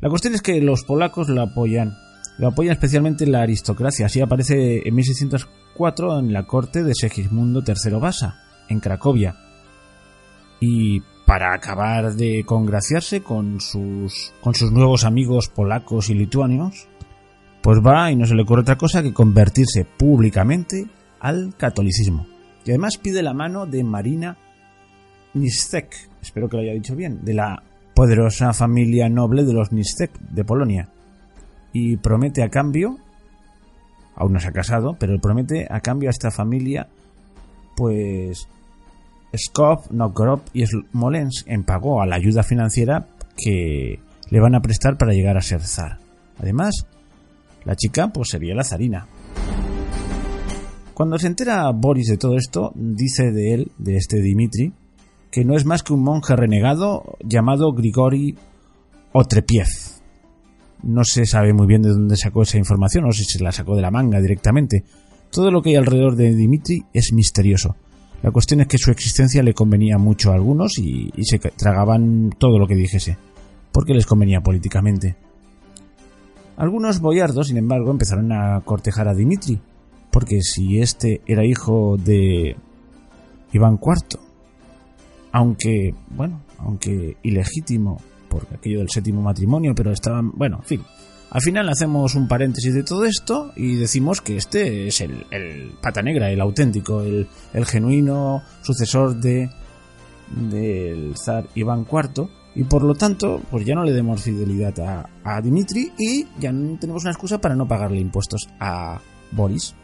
la 0.00 0.08
cuestión 0.08 0.34
es 0.34 0.42
que 0.42 0.60
los 0.60 0.84
polacos 0.84 1.28
lo 1.28 1.42
apoyan. 1.42 1.94
Lo 2.38 2.48
apoya 2.48 2.72
especialmente 2.72 3.26
la 3.26 3.42
aristocracia. 3.42 4.06
Así 4.06 4.20
aparece 4.20 4.86
en 4.86 4.94
1604 4.94 6.18
en 6.18 6.32
la 6.32 6.46
corte 6.46 6.82
de 6.82 6.94
Segismundo 6.94 7.62
III 7.66 7.98
Basa, 7.98 8.40
en 8.68 8.80
Cracovia. 8.80 9.36
Y 10.60 11.02
para 11.30 11.54
acabar 11.54 12.14
de 12.14 12.42
congraciarse 12.44 13.22
con 13.22 13.60
sus, 13.60 14.34
con 14.40 14.52
sus 14.52 14.72
nuevos 14.72 15.04
amigos 15.04 15.48
polacos 15.48 16.10
y 16.10 16.14
lituanios, 16.14 16.88
pues 17.62 17.78
va 17.78 18.10
y 18.10 18.16
no 18.16 18.26
se 18.26 18.34
le 18.34 18.42
ocurre 18.42 18.62
otra 18.62 18.76
cosa 18.76 19.00
que 19.00 19.12
convertirse 19.12 19.84
públicamente 19.84 20.88
al 21.20 21.54
catolicismo. 21.56 22.26
Y 22.64 22.70
además 22.72 22.96
pide 22.96 23.22
la 23.22 23.32
mano 23.32 23.64
de 23.64 23.84
Marina 23.84 24.38
Nistek, 25.34 25.94
espero 26.20 26.48
que 26.48 26.56
lo 26.56 26.62
haya 26.64 26.72
dicho 26.72 26.96
bien, 26.96 27.24
de 27.24 27.34
la 27.34 27.62
poderosa 27.94 28.52
familia 28.52 29.08
noble 29.08 29.44
de 29.44 29.52
los 29.52 29.70
Nistek 29.70 30.10
de 30.18 30.44
Polonia. 30.44 30.88
Y 31.72 31.96
promete 31.98 32.42
a 32.42 32.48
cambio, 32.48 32.98
aún 34.16 34.32
no 34.32 34.40
se 34.40 34.48
ha 34.48 34.52
casado, 34.52 34.96
pero 34.98 35.16
promete 35.20 35.68
a 35.70 35.78
cambio 35.78 36.08
a 36.08 36.10
esta 36.10 36.32
familia, 36.32 36.88
pues 37.76 38.48
Skop, 39.36 39.90
Novgorod 39.90 40.40
y 40.52 40.64
Smolensk 40.66 41.46
en 41.48 41.64
pago 41.64 42.02
a 42.02 42.06
la 42.06 42.16
ayuda 42.16 42.42
financiera 42.42 43.06
que 43.36 44.00
le 44.28 44.40
van 44.40 44.54
a 44.54 44.60
prestar 44.60 44.96
para 44.96 45.12
llegar 45.12 45.36
a 45.36 45.42
ser 45.42 45.60
zar. 45.60 45.98
Además, 46.38 46.86
la 47.64 47.76
chica 47.76 48.08
pues 48.08 48.28
sería 48.30 48.54
la 48.54 48.64
zarina. 48.64 49.06
Cuando 50.94 51.18
se 51.18 51.28
entera 51.28 51.70
Boris 51.70 52.08
de 52.08 52.18
todo 52.18 52.36
esto, 52.36 52.72
dice 52.74 53.30
de 53.32 53.54
él, 53.54 53.72
de 53.78 53.96
este 53.96 54.20
Dimitri, 54.20 54.72
que 55.30 55.44
no 55.44 55.56
es 55.56 55.64
más 55.64 55.82
que 55.82 55.92
un 55.92 56.02
monje 56.02 56.36
renegado 56.36 57.16
llamado 57.24 57.72
Grigori 57.72 58.36
Otrepiev. 59.12 59.68
No 60.82 61.04
se 61.04 61.24
sabe 61.24 61.52
muy 61.52 61.66
bien 61.66 61.82
de 61.82 61.90
dónde 61.90 62.16
sacó 62.16 62.42
esa 62.42 62.58
información 62.58 63.04
o 63.06 63.12
si 63.12 63.24
se 63.24 63.42
la 63.42 63.52
sacó 63.52 63.76
de 63.76 63.82
la 63.82 63.90
manga 63.90 64.20
directamente. 64.20 64.84
Todo 65.30 65.50
lo 65.50 65.62
que 65.62 65.70
hay 65.70 65.76
alrededor 65.76 66.16
de 66.16 66.34
Dimitri 66.34 66.84
es 66.92 67.12
misterioso. 67.12 67.76
La 68.22 68.30
cuestión 68.30 68.60
es 68.60 68.66
que 68.66 68.78
su 68.78 68.90
existencia 68.90 69.42
le 69.42 69.54
convenía 69.54 69.96
mucho 69.96 70.30
a 70.30 70.34
algunos 70.34 70.78
y, 70.78 71.10
se 71.22 71.38
tragaban 71.38 72.30
todo 72.38 72.58
lo 72.58 72.66
que 72.66 72.74
dijese, 72.74 73.16
porque 73.72 73.94
les 73.94 74.06
convenía 74.06 74.40
políticamente. 74.42 75.16
Algunos 76.56 77.00
boyardos, 77.00 77.48
sin 77.48 77.56
embargo, 77.56 77.90
empezaron 77.90 78.30
a 78.32 78.60
cortejar 78.60 79.08
a 79.08 79.14
Dimitri, 79.14 79.58
porque 80.10 80.42
si 80.42 80.80
este 80.80 81.22
era 81.26 81.46
hijo 81.46 81.96
de 81.96 82.56
Iván 83.52 83.78
IV, 83.80 84.20
aunque, 85.32 85.94
bueno, 86.10 86.42
aunque 86.58 87.16
ilegítimo 87.22 88.02
por 88.28 88.46
aquello 88.54 88.80
del 88.80 88.90
séptimo 88.90 89.22
matrimonio, 89.22 89.74
pero 89.74 89.92
estaban, 89.92 90.32
bueno, 90.32 90.58
en 90.58 90.64
fin. 90.64 90.82
Al 91.30 91.42
final 91.42 91.68
hacemos 91.68 92.16
un 92.16 92.26
paréntesis 92.26 92.74
de 92.74 92.82
todo 92.82 93.04
esto 93.04 93.52
y 93.54 93.76
decimos 93.76 94.20
que 94.20 94.36
este 94.36 94.88
es 94.88 95.00
el, 95.00 95.26
el 95.30 95.72
pata 95.80 96.02
negra, 96.02 96.30
el 96.30 96.40
auténtico, 96.40 97.02
el, 97.02 97.28
el 97.54 97.66
genuino 97.66 98.42
sucesor 98.62 99.16
de 99.16 99.48
del 100.30 101.14
zar 101.16 101.48
Iván 101.54 101.86
IV 101.90 102.28
y 102.54 102.64
por 102.64 102.84
lo 102.84 102.94
tanto 102.94 103.40
pues 103.50 103.64
ya 103.64 103.74
no 103.74 103.84
le 103.84 103.92
demos 103.92 104.22
fidelidad 104.22 104.78
a, 104.80 105.08
a 105.24 105.40
Dimitri 105.40 105.92
y 105.98 106.26
ya 106.38 106.52
no 106.52 106.78
tenemos 106.78 107.02
una 107.02 107.12
excusa 107.12 107.40
para 107.40 107.54
no 107.54 107.66
pagarle 107.66 108.00
impuestos 108.00 108.48
a 108.58 109.00
Boris. 109.30 109.74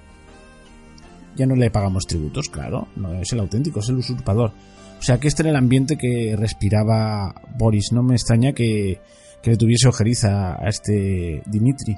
Ya 1.37 1.47
no 1.47 1.55
le 1.55 1.71
pagamos 1.71 2.07
tributos, 2.07 2.49
claro, 2.49 2.89
no 2.97 3.13
es 3.13 3.33
el 3.33 3.41
auténtico, 3.41 3.81
es 3.81 3.89
el 3.89 3.97
usurpador. 3.97 4.53
O 4.99 5.03
sea 5.03 5.21
que 5.21 5.29
este 5.29 5.43
era 5.43 5.51
el 5.51 5.57
ambiente 5.57 5.97
que 5.97 6.35
respiraba 6.37 7.35
Boris. 7.59 7.93
No 7.93 8.03
me 8.03 8.15
extraña 8.15 8.53
que, 8.53 9.01
que 9.47 9.53
le 9.53 9.57
tuviese 9.59 9.87
ojeriza 9.87 10.57
a 10.61 10.69
este 10.69 11.41
Dimitri. 11.47 11.97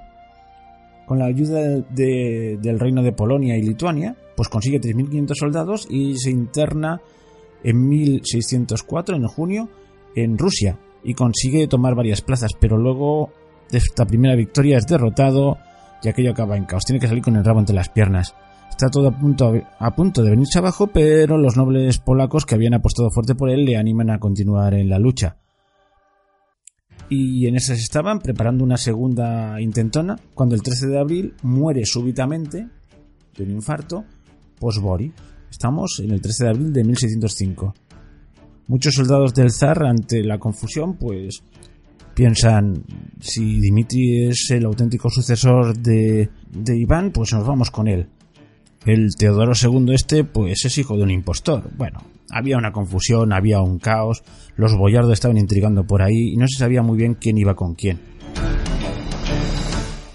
Con 1.06 1.18
la 1.18 1.24
ayuda 1.24 1.60
de, 1.88 2.58
del 2.60 2.78
reino 2.78 3.02
de 3.02 3.12
Polonia 3.12 3.56
y 3.56 3.62
Lituania, 3.62 4.14
pues 4.36 4.50
consigue 4.50 4.78
3.500 4.78 5.32
soldados 5.34 5.86
y 5.88 6.18
se 6.18 6.30
interna 6.30 7.00
en 7.64 7.88
1604, 7.88 9.16
en 9.16 9.26
junio, 9.28 9.70
en 10.14 10.36
Rusia 10.36 10.78
y 11.02 11.14
consigue 11.14 11.68
tomar 11.68 11.94
varias 11.94 12.20
plazas, 12.20 12.50
pero 12.60 12.76
luego 12.76 13.30
de 13.70 13.78
esta 13.78 14.04
primera 14.04 14.34
victoria 14.34 14.76
es 14.76 14.86
derrotado 14.86 15.56
y 16.02 16.08
aquello 16.10 16.32
acaba 16.32 16.58
en 16.58 16.66
caos. 16.66 16.84
Tiene 16.84 17.00
que 17.00 17.08
salir 17.08 17.22
con 17.22 17.36
el 17.36 17.46
rabo 17.46 17.60
entre 17.60 17.74
las 17.74 17.88
piernas. 17.88 18.34
Está 18.68 18.90
todo 18.90 19.08
a 19.08 19.18
punto, 19.18 19.54
a 19.78 19.94
punto 19.94 20.22
de 20.22 20.32
venirse 20.32 20.58
abajo, 20.58 20.88
pero 20.88 21.38
los 21.38 21.56
nobles 21.56 21.98
polacos 21.98 22.44
que 22.44 22.56
habían 22.56 22.74
apostado 22.74 23.08
fuerte 23.08 23.34
por 23.34 23.48
él 23.48 23.64
le 23.64 23.78
animan 23.78 24.10
a 24.10 24.18
continuar 24.18 24.74
en 24.74 24.90
la 24.90 24.98
lucha. 24.98 25.38
Y 27.10 27.46
en 27.46 27.56
esas 27.56 27.78
estaban 27.78 28.20
preparando 28.20 28.64
una 28.64 28.76
segunda 28.76 29.60
intentona 29.60 30.16
cuando 30.34 30.54
el 30.54 30.62
13 30.62 30.88
de 30.88 30.98
abril 30.98 31.34
muere 31.42 31.84
súbitamente 31.86 32.68
de 33.36 33.44
un 33.44 33.50
infarto 33.50 34.04
Posbori. 34.58 35.12
Estamos 35.50 36.00
en 36.04 36.10
el 36.10 36.20
13 36.20 36.44
de 36.44 36.50
abril 36.50 36.72
de 36.72 36.84
1605. 36.84 37.74
Muchos 38.66 38.94
soldados 38.94 39.32
del 39.32 39.50
zar 39.50 39.82
ante 39.84 40.22
la 40.22 40.38
confusión 40.38 40.96
pues 40.96 41.42
piensan 42.12 42.84
si 43.20 43.58
Dimitri 43.60 44.26
es 44.26 44.50
el 44.50 44.66
auténtico 44.66 45.08
sucesor 45.08 45.78
de, 45.78 46.28
de 46.50 46.76
Iván 46.76 47.10
pues 47.10 47.32
nos 47.32 47.46
vamos 47.46 47.70
con 47.70 47.88
él. 47.88 48.08
El 48.84 49.14
Teodoro 49.16 49.52
II 49.54 49.94
este, 49.94 50.24
pues 50.24 50.64
es 50.66 50.76
hijo 50.76 50.96
de 50.96 51.04
un 51.04 51.10
impostor. 51.10 51.70
Bueno, 51.76 52.00
había 52.30 52.56
una 52.56 52.72
confusión, 52.72 53.32
había 53.32 53.60
un 53.60 53.78
caos, 53.78 54.22
los 54.56 54.76
boyardos 54.76 55.12
estaban 55.12 55.38
intrigando 55.38 55.84
por 55.84 56.02
ahí 56.02 56.32
y 56.32 56.36
no 56.36 56.46
se 56.48 56.58
sabía 56.58 56.82
muy 56.82 56.96
bien 56.98 57.14
quién 57.14 57.38
iba 57.38 57.54
con 57.54 57.74
quién. 57.74 58.00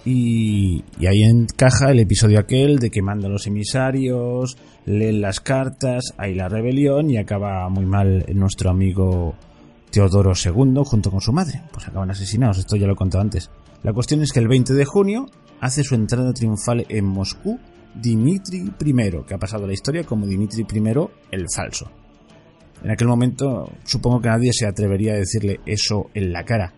Y, 0.06 0.84
ahí 1.08 1.24
encaja 1.24 1.92
el 1.92 2.00
episodio 2.00 2.40
aquel 2.40 2.78
de 2.80 2.92
que 2.92 3.02
manda 3.02 3.30
los 3.30 3.48
emisarios, 3.48 4.58
leen 4.86 5.22
las 5.22 5.40
cartas, 5.40 6.14
hay 6.18 6.36
la 6.36 6.50
rebelión 6.50 7.10
y 7.10 7.18
acaba 7.18 7.70
muy 7.70 7.86
mal 7.86 8.26
nuestro 8.34 8.70
amigo 8.70 9.36
Teodoro 9.92 10.34
II 10.34 10.82
junto 10.84 11.10
con 11.10 11.22
su 11.22 11.32
madre. 11.32 11.62
Pues 11.72 11.88
acaban 11.88 12.12
asesinados, 12.12 12.58
esto 12.58 12.76
ya 12.76 12.86
lo 12.86 12.94
he 12.94 12.98
contado 12.98 13.22
antes. 13.22 13.50
La 13.82 13.94
cuestión 13.94 14.22
es 14.24 14.34
que 14.34 14.40
el 14.40 14.50
20 14.50 14.74
de 14.74 14.86
junio 14.86 15.26
hace 15.62 15.84
su 15.84 15.96
entrada 15.96 16.34
triunfal 16.34 16.86
en 16.90 17.06
Moscú 17.06 17.60
Dimitri 17.96 18.72
I, 18.84 19.24
que 19.26 19.36
ha 19.36 19.38
pasado 19.38 19.68
la 19.68 19.74
historia 19.74 20.04
como 20.04 20.26
Dimitri 20.26 20.64
I 20.64 21.08
el 21.32 21.46
falso. 21.54 22.03
En 22.84 22.92
aquel 22.92 23.08
momento 23.08 23.72
supongo 23.84 24.22
que 24.22 24.30
nadie 24.30 24.52
se 24.54 24.66
atrevería 24.66 25.14
a 25.14 25.18
decirle 25.18 25.60
eso 25.66 26.10
en 26.14 26.34
la 26.34 26.44
cara, 26.44 26.74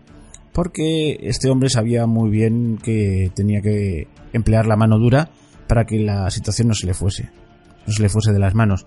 porque 0.52 1.18
este 1.22 1.50
hombre 1.50 1.68
sabía 1.68 2.06
muy 2.06 2.30
bien 2.30 2.78
que 2.82 3.30
tenía 3.34 3.60
que 3.60 4.08
emplear 4.32 4.66
la 4.66 4.76
mano 4.76 4.98
dura 4.98 5.28
para 5.66 5.84
que 5.84 5.98
la 5.98 6.30
situación 6.30 6.68
no 6.68 6.74
se 6.74 6.86
le 6.86 6.94
fuese, 6.94 7.30
no 7.86 7.92
se 7.92 8.02
le 8.02 8.08
fuese 8.08 8.32
de 8.32 8.38
las 8.38 8.54
manos. 8.54 8.86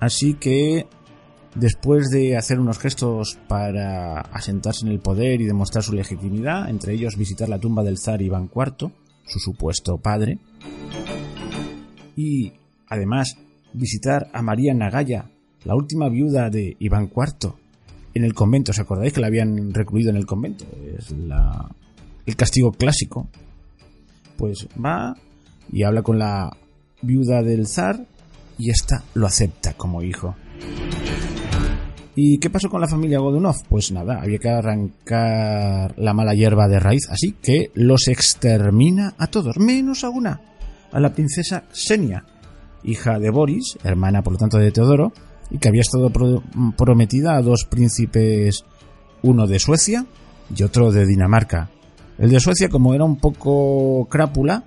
Así 0.00 0.34
que 0.34 0.86
después 1.54 2.10
de 2.10 2.36
hacer 2.36 2.60
unos 2.60 2.78
gestos 2.78 3.38
para 3.48 4.20
asentarse 4.20 4.86
en 4.86 4.92
el 4.92 5.00
poder 5.00 5.40
y 5.40 5.46
demostrar 5.46 5.82
su 5.82 5.92
legitimidad, 5.92 6.68
entre 6.68 6.94
ellos 6.94 7.16
visitar 7.16 7.48
la 7.48 7.58
tumba 7.58 7.82
del 7.82 7.98
zar 7.98 8.22
Iván 8.22 8.50
IV, 8.54 8.90
su 9.24 9.38
supuesto 9.38 9.98
padre, 9.98 10.38
y 12.16 12.52
además 12.88 13.36
visitar 13.72 14.28
a 14.32 14.42
María 14.42 14.74
Nagaya, 14.74 15.30
la 15.64 15.74
última 15.74 16.08
viuda 16.08 16.50
de 16.50 16.76
Iván 16.78 17.10
IV, 17.14 17.52
en 18.14 18.24
el 18.24 18.34
convento. 18.34 18.70
¿Os 18.72 18.78
acordáis 18.78 19.12
que 19.12 19.20
la 19.20 19.28
habían 19.28 19.72
recluido 19.72 20.10
en 20.10 20.16
el 20.16 20.26
convento? 20.26 20.64
Es 20.96 21.10
la, 21.10 21.68
el 22.26 22.36
castigo 22.36 22.72
clásico. 22.72 23.28
Pues 24.36 24.68
va 24.82 25.14
y 25.72 25.82
habla 25.82 26.02
con 26.02 26.18
la 26.18 26.50
viuda 27.02 27.42
del 27.42 27.66
zar 27.66 28.06
y 28.58 28.70
ésta 28.70 29.04
lo 29.14 29.26
acepta 29.26 29.74
como 29.74 30.02
hijo. 30.02 30.34
¿Y 32.14 32.38
qué 32.38 32.50
pasó 32.50 32.68
con 32.68 32.80
la 32.80 32.88
familia 32.88 33.20
Godunov? 33.20 33.56
Pues 33.68 33.92
nada, 33.92 34.20
había 34.20 34.38
que 34.38 34.50
arrancar 34.50 35.94
la 35.96 36.12
mala 36.12 36.34
hierba 36.34 36.68
de 36.68 36.80
raíz, 36.80 37.08
así 37.08 37.36
que 37.40 37.70
los 37.74 38.08
extermina 38.08 39.14
a 39.16 39.28
todos, 39.28 39.58
menos 39.58 40.04
a 40.04 40.10
una, 40.10 40.40
a 40.92 41.00
la 41.00 41.14
princesa 41.14 41.64
Xenia, 41.72 42.24
hija 42.82 43.18
de 43.18 43.30
Boris, 43.30 43.78
hermana 43.84 44.22
por 44.22 44.34
lo 44.34 44.38
tanto 44.38 44.58
de 44.58 44.72
Teodoro, 44.72 45.12
y 45.50 45.58
que 45.58 45.68
había 45.68 45.80
estado 45.80 46.10
prometida 46.76 47.36
a 47.36 47.42
dos 47.42 47.64
príncipes, 47.64 48.64
uno 49.22 49.46
de 49.46 49.58
Suecia 49.58 50.06
y 50.54 50.62
otro 50.62 50.92
de 50.92 51.06
Dinamarca. 51.06 51.70
El 52.18 52.30
de 52.30 52.40
Suecia, 52.40 52.68
como 52.68 52.94
era 52.94 53.04
un 53.04 53.16
poco 53.16 54.06
crápula, 54.10 54.64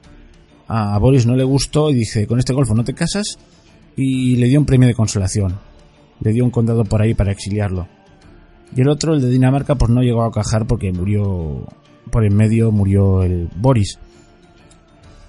a 0.68 0.98
Boris 0.98 1.26
no 1.26 1.36
le 1.36 1.44
gustó 1.44 1.90
y 1.90 1.94
dice, 1.94 2.26
con 2.26 2.40
este 2.40 2.54
golfo 2.54 2.74
no 2.74 2.84
te 2.84 2.94
casas, 2.94 3.38
y 3.96 4.36
le 4.38 4.48
dio 4.48 4.60
un 4.60 4.66
premio 4.66 4.88
de 4.88 4.96
consolación. 4.96 5.60
Le 6.20 6.32
dio 6.32 6.44
un 6.44 6.52
condado 6.52 6.84
por 6.84 7.02
ahí 7.02 7.14
para 7.14 7.32
exiliarlo. 7.32 7.88
Y 8.76 8.82
el 8.82 8.90
otro, 8.90 9.14
el 9.14 9.22
de 9.22 9.30
Dinamarca, 9.30 9.76
pues 9.76 9.92
no 9.92 10.02
llegó 10.02 10.24
a 10.24 10.32
cajar 10.32 10.66
porque 10.66 10.92
murió, 10.92 11.68
por 12.10 12.26
en 12.26 12.36
medio 12.36 12.72
murió 12.72 13.22
el 13.24 13.50
Boris. 13.56 14.00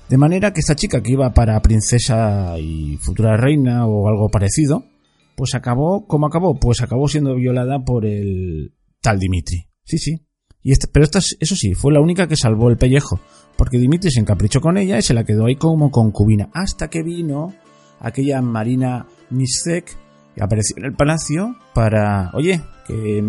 De 0.08 0.16
manera 0.16 0.52
que 0.52 0.60
esta 0.60 0.76
chica 0.76 1.02
que 1.02 1.12
iba 1.12 1.32
para 1.34 1.60
princesa 1.60 2.58
y 2.58 2.96
futura 2.98 3.36
reina 3.36 3.86
o 3.86 4.08
algo 4.08 4.28
parecido, 4.28 4.86
pues 5.36 5.54
acabó, 5.54 6.06
¿cómo 6.06 6.26
acabó? 6.26 6.58
Pues 6.58 6.82
acabó 6.82 7.08
siendo 7.08 7.34
violada 7.34 7.84
por 7.84 8.06
el 8.06 8.74
tal 9.00 9.18
Dimitri. 9.18 9.68
Sí, 9.84 9.98
sí. 9.98 10.26
Y 10.62 10.72
este, 10.72 10.86
pero 10.86 11.04
esta, 11.04 11.18
eso 11.18 11.56
sí, 11.56 11.74
fue 11.74 11.92
la 11.92 12.00
única 12.00 12.26
que 12.26 12.36
salvó 12.36 12.70
el 12.70 12.78
pellejo, 12.78 13.20
porque 13.56 13.78
Dimitri 13.78 14.10
se 14.10 14.20
encaprichó 14.20 14.60
con 14.60 14.78
ella 14.78 14.98
y 14.98 15.02
se 15.02 15.12
la 15.12 15.24
quedó 15.24 15.46
ahí 15.46 15.56
como 15.56 15.90
concubina, 15.90 16.48
hasta 16.54 16.88
que 16.88 17.02
vino 17.02 17.54
aquella 18.00 18.40
Marina 18.40 19.06
Nisek 19.30 19.98
y 20.36 20.42
apareció 20.42 20.76
en 20.78 20.86
el 20.86 20.94
palacio 20.94 21.54
para, 21.74 22.30
oye, 22.32 22.62
que, 22.86 23.22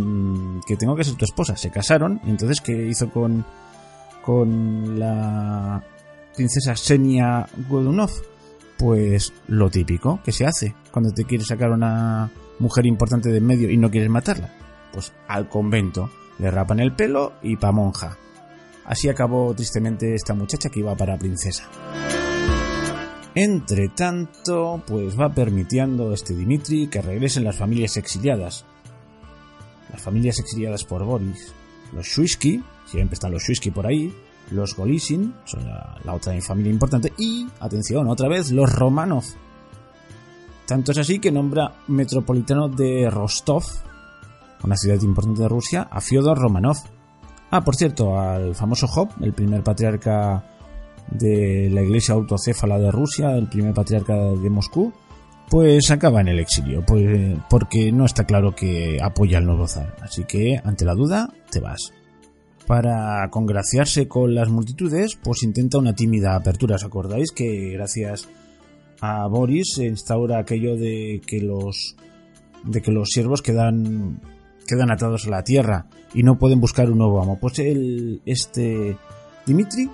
tengo 0.77 0.95
que 0.95 1.03
ser 1.03 1.15
tu 1.15 1.25
esposa. 1.25 1.55
Se 1.57 1.69
casaron, 1.69 2.21
y 2.25 2.29
entonces, 2.29 2.61
¿qué 2.61 2.87
hizo 2.87 3.09
con, 3.09 3.45
con 4.23 4.99
la 4.99 5.83
princesa 6.35 6.75
Senia 6.75 7.45
Godunov? 7.69 8.11
Pues 8.77 9.33
lo 9.47 9.69
típico 9.69 10.19
que 10.23 10.31
se 10.31 10.45
hace 10.45 10.75
cuando 10.91 11.11
te 11.11 11.25
quieres 11.25 11.47
sacar 11.47 11.71
una 11.71 12.31
mujer 12.59 12.85
importante 12.85 13.29
de 13.29 13.37
en 13.37 13.45
medio 13.45 13.69
y 13.69 13.77
no 13.77 13.89
quieres 13.89 14.09
matarla. 14.09 14.53
Pues 14.91 15.13
al 15.27 15.49
convento, 15.49 16.09
le 16.39 16.51
rapan 16.51 16.79
el 16.79 16.93
pelo 16.93 17.33
y 17.41 17.57
pa' 17.57 17.71
monja. 17.71 18.17
Así 18.85 19.09
acabó 19.09 19.53
tristemente 19.55 20.13
esta 20.13 20.33
muchacha 20.33 20.69
que 20.69 20.79
iba 20.79 20.95
para 20.95 21.17
princesa. 21.17 21.69
Entre 23.33 23.89
tanto, 23.89 24.81
pues 24.87 25.19
va 25.19 25.33
permitiendo 25.33 26.13
este 26.13 26.33
Dimitri 26.33 26.87
que 26.87 27.01
regresen 27.01 27.43
las 27.43 27.57
familias 27.57 27.97
exiliadas. 27.97 28.65
Las 29.91 30.01
familias 30.01 30.39
exiliadas 30.39 30.85
por 30.85 31.03
Boris. 31.03 31.53
Los 31.91 32.05
Shuisky, 32.05 32.63
siempre 32.85 33.15
están 33.15 33.31
los 33.31 33.43
Shuisky 33.43 33.71
por 33.71 33.87
ahí. 33.87 34.13
Los 34.51 34.75
Golisin, 34.75 35.33
son 35.45 35.65
la, 35.65 36.13
otra 36.13 36.39
familia 36.41 36.71
importante. 36.71 37.13
Y, 37.17 37.47
atención, 37.59 38.07
otra 38.07 38.27
vez, 38.27 38.51
los 38.51 38.71
Romanov. 38.71 39.23
Tanto 40.65 40.91
es 40.91 40.97
así 40.97 41.19
que 41.19 41.31
nombra 41.31 41.73
metropolitano 41.87 42.69
de 42.69 43.09
Rostov, 43.09 43.63
una 44.63 44.75
ciudad 44.75 45.01
importante 45.01 45.43
de 45.43 45.49
Rusia, 45.49 45.87
a 45.91 46.01
Fyodor 46.01 46.37
Romanov. 46.39 46.77
Ah, 47.51 47.61
por 47.61 47.75
cierto, 47.75 48.19
al 48.19 48.55
famoso 48.55 48.87
Job, 48.87 49.09
el 49.21 49.33
primer 49.33 49.63
patriarca 49.63 50.43
de 51.11 51.69
la 51.71 51.81
iglesia 51.81 52.15
autocéfala 52.15 52.79
de 52.79 52.91
Rusia, 52.91 53.31
el 53.35 53.47
primer 53.47 53.73
patriarca 53.73 54.15
de 54.15 54.49
Moscú, 54.49 54.91
pues 55.49 55.91
acaba 55.91 56.21
en 56.21 56.29
el 56.29 56.39
exilio, 56.39 56.83
pues, 56.85 57.37
porque 57.49 57.91
no 57.91 58.05
está 58.05 58.25
claro 58.25 58.55
que 58.55 58.97
apoya 59.01 59.37
al 59.37 59.45
nuevo 59.45 59.67
zar. 59.67 59.95
Así 60.01 60.23
que, 60.23 60.59
ante 60.63 60.85
la 60.85 60.95
duda, 60.95 61.29
te 61.51 61.59
vas. 61.59 61.93
Para 62.67 63.29
congraciarse 63.29 64.07
con 64.07 64.33
las 64.33 64.49
multitudes, 64.49 65.17
pues 65.21 65.43
intenta 65.43 65.77
una 65.77 65.93
tímida 65.93 66.35
apertura. 66.35 66.75
¿Os 66.75 66.83
acordáis 66.83 67.31
que 67.31 67.71
gracias 67.73 68.27
a 69.01 69.27
Boris 69.27 69.73
se 69.75 69.85
instaura 69.85 70.39
aquello 70.39 70.75
de 70.75 71.21
que 71.25 71.41
los 71.41 71.95
de 72.63 72.81
que 72.81 72.91
los 72.91 73.09
siervos 73.09 73.41
quedan 73.41 74.19
quedan 74.67 74.89
atados 74.89 75.27
a 75.27 75.29
la 75.29 75.43
tierra 75.43 75.85
y 76.13 76.23
no 76.23 76.39
pueden 76.39 76.59
buscar 76.59 76.89
un 76.89 76.97
nuevo 76.97 77.21
amo? 77.21 77.37
Pues 77.39 77.59
el 77.59 78.21
este 78.25 78.97
Dimitri 79.45 79.89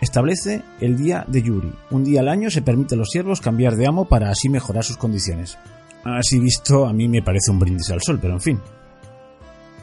Establece 0.00 0.62
el 0.80 0.96
día 0.96 1.24
de 1.26 1.42
Yuri. 1.42 1.72
Un 1.90 2.04
día 2.04 2.20
al 2.20 2.28
año 2.28 2.50
se 2.50 2.62
permite 2.62 2.94
a 2.94 2.98
los 2.98 3.10
siervos 3.10 3.40
cambiar 3.40 3.74
de 3.74 3.86
amo 3.86 4.06
para 4.06 4.30
así 4.30 4.48
mejorar 4.48 4.84
sus 4.84 4.96
condiciones. 4.96 5.58
Así 6.04 6.38
visto, 6.38 6.86
a 6.86 6.92
mí 6.92 7.08
me 7.08 7.22
parece 7.22 7.50
un 7.50 7.58
brindis 7.58 7.90
al 7.90 8.00
sol, 8.00 8.18
pero 8.20 8.34
en 8.34 8.40
fin. 8.40 8.60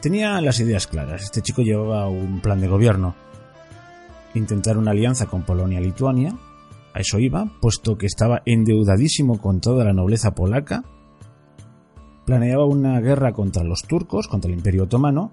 Tenía 0.06 0.40
las 0.40 0.60
ideas 0.60 0.86
claras. 0.86 1.24
Este 1.24 1.42
chico 1.42 1.62
llevaba 1.62 2.06
un 2.06 2.38
plan 2.40 2.60
de 2.60 2.68
gobierno. 2.68 3.16
Intentar 4.34 4.78
una 4.78 4.92
alianza 4.92 5.26
con 5.26 5.42
Polonia-Lituania. 5.42 6.32
A 6.94 7.00
eso 7.00 7.18
iba, 7.18 7.50
puesto 7.60 7.98
que 7.98 8.06
estaba 8.06 8.40
endeudadísimo 8.44 9.40
con 9.40 9.60
toda 9.60 9.84
la 9.84 9.92
nobleza 9.92 10.32
polaca. 10.32 10.84
Planeaba 12.24 12.66
una 12.66 13.00
guerra 13.00 13.32
contra 13.32 13.64
los 13.64 13.82
turcos, 13.82 14.28
contra 14.28 14.48
el 14.48 14.58
Imperio 14.58 14.84
Otomano. 14.84 15.32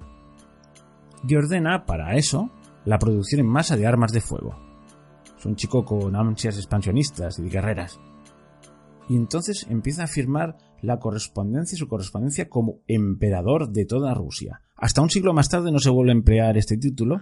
Y 1.28 1.36
ordena, 1.36 1.86
para 1.86 2.16
eso, 2.16 2.50
la 2.84 2.98
producción 2.98 3.42
en 3.42 3.50
masa 3.50 3.78
de 3.78 3.86
armas 3.86 4.12
de 4.12 4.22
fuego. 4.22 4.56
Es 5.38 5.46
un 5.46 5.56
chico 5.56 5.86
con 5.86 6.16
ansias 6.16 6.58
expansionistas 6.58 7.38
y 7.38 7.44
guerreras. 7.48 8.00
Y 9.08 9.18
entonces 9.18 9.68
empieza 9.70 10.06
a 10.06 10.08
firmar 10.08 10.58
la 10.82 10.98
correspondencia, 10.98 11.78
su 11.78 11.88
correspondencia 11.88 12.50
como 12.50 12.80
emperador 12.88 13.70
de 13.70 13.86
toda 13.86 14.16
Rusia. 14.16 14.63
Hasta 14.84 15.02
un 15.02 15.10
siglo 15.10 15.32
más 15.34 15.48
tarde 15.48 15.72
no 15.72 15.80
se 15.80 15.90
vuelve 15.90 16.12
a 16.12 16.16
emplear 16.16 16.58
este 16.58 16.76
título, 16.76 17.22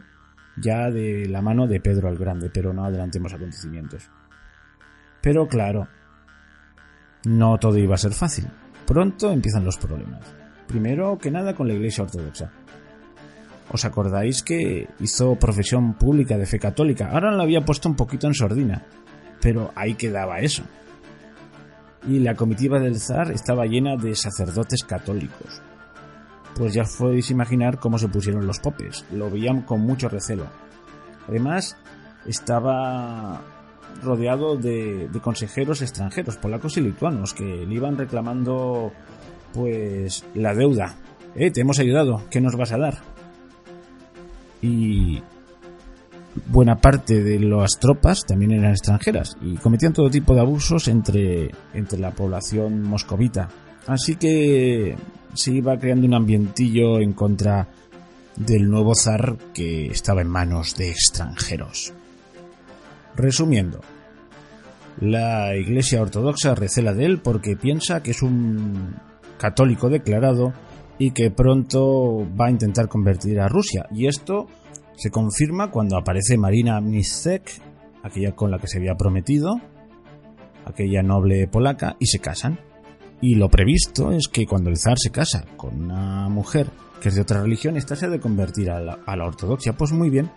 ya 0.57 0.89
de 0.89 1.27
la 1.27 1.43
mano 1.43 1.67
de 1.67 1.79
Pedro 1.79 2.09
el 2.09 2.17
Grande, 2.17 2.49
pero 2.49 2.73
no 2.73 2.85
adelantemos 2.85 3.35
acontecimientos. 3.35 4.09
Pero 5.21 5.47
claro, 5.47 5.87
no 7.23 7.59
todo 7.59 7.77
iba 7.77 7.93
a 7.93 7.99
ser 7.99 8.13
fácil. 8.13 8.47
Pronto 8.87 9.31
empiezan 9.31 9.63
los 9.63 9.77
problemas. 9.77 10.25
Primero 10.67 11.19
que 11.19 11.29
nada 11.29 11.53
con 11.53 11.67
la 11.67 11.75
Iglesia 11.75 12.03
Ortodoxa. 12.03 12.51
¿Os 13.69 13.85
acordáis 13.85 14.41
que 14.41 14.87
hizo 14.99 15.35
profesión 15.35 15.93
pública 15.93 16.39
de 16.39 16.47
fe 16.47 16.57
católica? 16.57 17.11
Ahora 17.11 17.31
lo 17.31 17.43
había 17.43 17.61
puesto 17.61 17.87
un 17.87 17.95
poquito 17.95 18.25
en 18.25 18.33
sordina, 18.33 18.87
pero 19.39 19.71
ahí 19.75 19.93
quedaba 19.93 20.39
eso. 20.39 20.63
Y 22.07 22.17
la 22.21 22.33
comitiva 22.33 22.79
del 22.79 22.99
zar 22.99 23.29
estaba 23.29 23.67
llena 23.67 23.97
de 23.97 24.15
sacerdotes 24.15 24.83
católicos. 24.83 25.61
Pues 26.55 26.73
ya 26.73 26.83
podéis 26.83 27.31
imaginar 27.31 27.79
cómo 27.79 27.97
se 27.97 28.07
pusieron 28.07 28.45
los 28.45 28.59
popes, 28.59 29.05
lo 29.11 29.29
veían 29.29 29.61
con 29.61 29.81
mucho 29.81 30.09
recelo. 30.09 30.45
Además, 31.27 31.77
estaba 32.25 33.41
rodeado 34.03 34.57
de, 34.57 35.07
de, 35.07 35.19
consejeros 35.19 35.81
extranjeros, 35.81 36.37
polacos 36.37 36.77
y 36.77 36.81
lituanos, 36.81 37.33
que 37.33 37.43
le 37.43 37.75
iban 37.75 37.97
reclamando 37.97 38.91
pues 39.53 40.25
la 40.33 40.53
deuda. 40.53 40.95
Eh, 41.35 41.51
te 41.51 41.61
hemos 41.61 41.79
ayudado, 41.79 42.23
¿qué 42.29 42.41
nos 42.41 42.55
vas 42.55 42.71
a 42.73 42.77
dar? 42.77 43.11
y 44.61 45.21
buena 46.47 46.77
parte 46.77 47.21
de 47.21 47.39
las 47.39 47.79
tropas 47.79 48.25
también 48.25 48.51
eran 48.51 48.71
extranjeras 48.71 49.35
y 49.41 49.55
cometían 49.55 49.93
todo 49.93 50.09
tipo 50.09 50.33
de 50.33 50.41
abusos 50.41 50.87
entre, 50.87 51.51
entre 51.73 51.99
la 51.99 52.11
población 52.11 52.83
moscovita. 52.83 53.49
Así 53.87 54.15
que 54.15 54.95
se 55.33 55.51
iba 55.51 55.77
creando 55.77 56.07
un 56.07 56.13
ambientillo 56.13 56.99
en 56.99 57.13
contra 57.13 57.67
del 58.35 58.69
nuevo 58.69 58.93
zar 58.95 59.37
que 59.53 59.87
estaba 59.87 60.21
en 60.21 60.27
manos 60.27 60.75
de 60.75 60.89
extranjeros. 60.89 61.93
Resumiendo, 63.15 63.81
la 64.99 65.55
Iglesia 65.55 66.01
Ortodoxa 66.01 66.55
recela 66.55 66.93
de 66.93 67.05
él 67.05 67.19
porque 67.19 67.55
piensa 67.55 68.01
que 68.03 68.11
es 68.11 68.21
un 68.21 68.95
católico 69.37 69.89
declarado 69.89 70.53
y 70.97 71.11
que 71.11 71.31
pronto 71.31 72.27
va 72.39 72.47
a 72.47 72.51
intentar 72.51 72.87
convertir 72.87 73.39
a 73.39 73.47
Rusia. 73.47 73.87
Y 73.91 74.07
esto 74.07 74.47
se 74.95 75.09
confirma 75.09 75.71
cuando 75.71 75.97
aparece 75.97 76.37
Marina 76.37 76.79
Mnisek, 76.79 77.51
aquella 78.03 78.33
con 78.33 78.51
la 78.51 78.59
que 78.59 78.67
se 78.67 78.77
había 78.77 78.95
prometido, 78.95 79.59
aquella 80.65 81.01
noble 81.01 81.47
polaca, 81.47 81.95
y 81.99 82.05
se 82.05 82.19
casan. 82.19 82.59
Y 83.21 83.35
lo 83.35 83.49
previsto 83.49 84.11
es 84.11 84.27
que 84.27 84.45
cuando 84.45 84.69
el 84.69 84.77
zar 84.77 84.97
se 84.97 85.11
casa 85.11 85.45
con 85.55 85.83
una 85.83 86.27
mujer 86.27 86.67
que 86.99 87.09
es 87.09 87.15
de 87.15 87.21
otra 87.21 87.41
religión, 87.41 87.77
esta 87.77 87.95
se 87.95 88.07
ha 88.07 88.09
de 88.09 88.19
convertir 88.19 88.71
a 88.71 88.79
la, 88.79 88.99
a 89.05 89.15
la 89.15 89.25
ortodoxia. 89.25 89.73
Pues 89.73 89.91
muy 89.91 90.09
bien, 90.09 90.31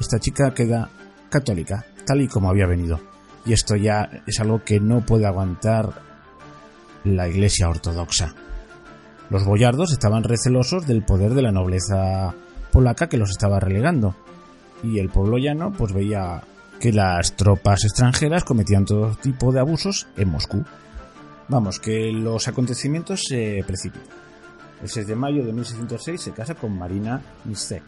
esta 0.00 0.18
chica 0.18 0.52
queda 0.52 0.90
católica, 1.30 1.86
tal 2.06 2.20
y 2.22 2.28
como 2.28 2.50
había 2.50 2.66
venido. 2.66 3.00
Y 3.46 3.52
esto 3.52 3.76
ya 3.76 4.22
es 4.26 4.40
algo 4.40 4.64
que 4.64 4.80
no 4.80 5.04
puede 5.04 5.26
aguantar 5.26 6.02
la 7.04 7.28
iglesia 7.28 7.68
ortodoxa. 7.68 8.34
Los 9.30 9.44
boyardos 9.44 9.92
estaban 9.92 10.24
recelosos 10.24 10.86
del 10.86 11.04
poder 11.04 11.34
de 11.34 11.42
la 11.42 11.52
nobleza 11.52 12.34
polaca 12.72 13.08
que 13.08 13.16
los 13.16 13.30
estaba 13.30 13.60
relegando. 13.60 14.14
Y 14.82 14.98
el 14.98 15.08
pueblo 15.08 15.38
llano 15.38 15.72
pues 15.72 15.92
veía 15.92 16.42
que 16.80 16.92
las 16.92 17.36
tropas 17.36 17.84
extranjeras 17.84 18.44
cometían 18.44 18.84
todo 18.84 19.14
tipo 19.16 19.52
de 19.52 19.60
abusos 19.60 20.06
en 20.16 20.28
Moscú. 20.30 20.64
Vamos, 21.48 21.78
que 21.78 22.10
los 22.10 22.48
acontecimientos 22.48 23.24
se 23.28 23.62
precipitan. 23.66 24.08
El 24.82 24.88
6 24.88 25.06
de 25.06 25.14
mayo 25.14 25.44
de 25.44 25.52
1606 25.52 26.20
se 26.20 26.32
casa 26.32 26.54
con 26.54 26.76
Marina 26.76 27.22
Nisek, 27.44 27.82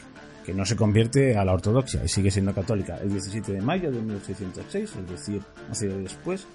que 0.44 0.52
no 0.52 0.64
se 0.64 0.76
convierte 0.76 1.36
a 1.36 1.44
la 1.44 1.54
ortodoxia 1.54 2.04
y 2.04 2.08
sigue 2.08 2.30
siendo 2.30 2.54
católica. 2.54 2.98
El 2.98 3.10
17 3.10 3.52
de 3.52 3.60
mayo 3.62 3.90
de 3.90 4.00
1606, 4.02 4.96
es 4.96 5.10
decir, 5.10 5.42
hace 5.70 5.88
después, 5.88 6.46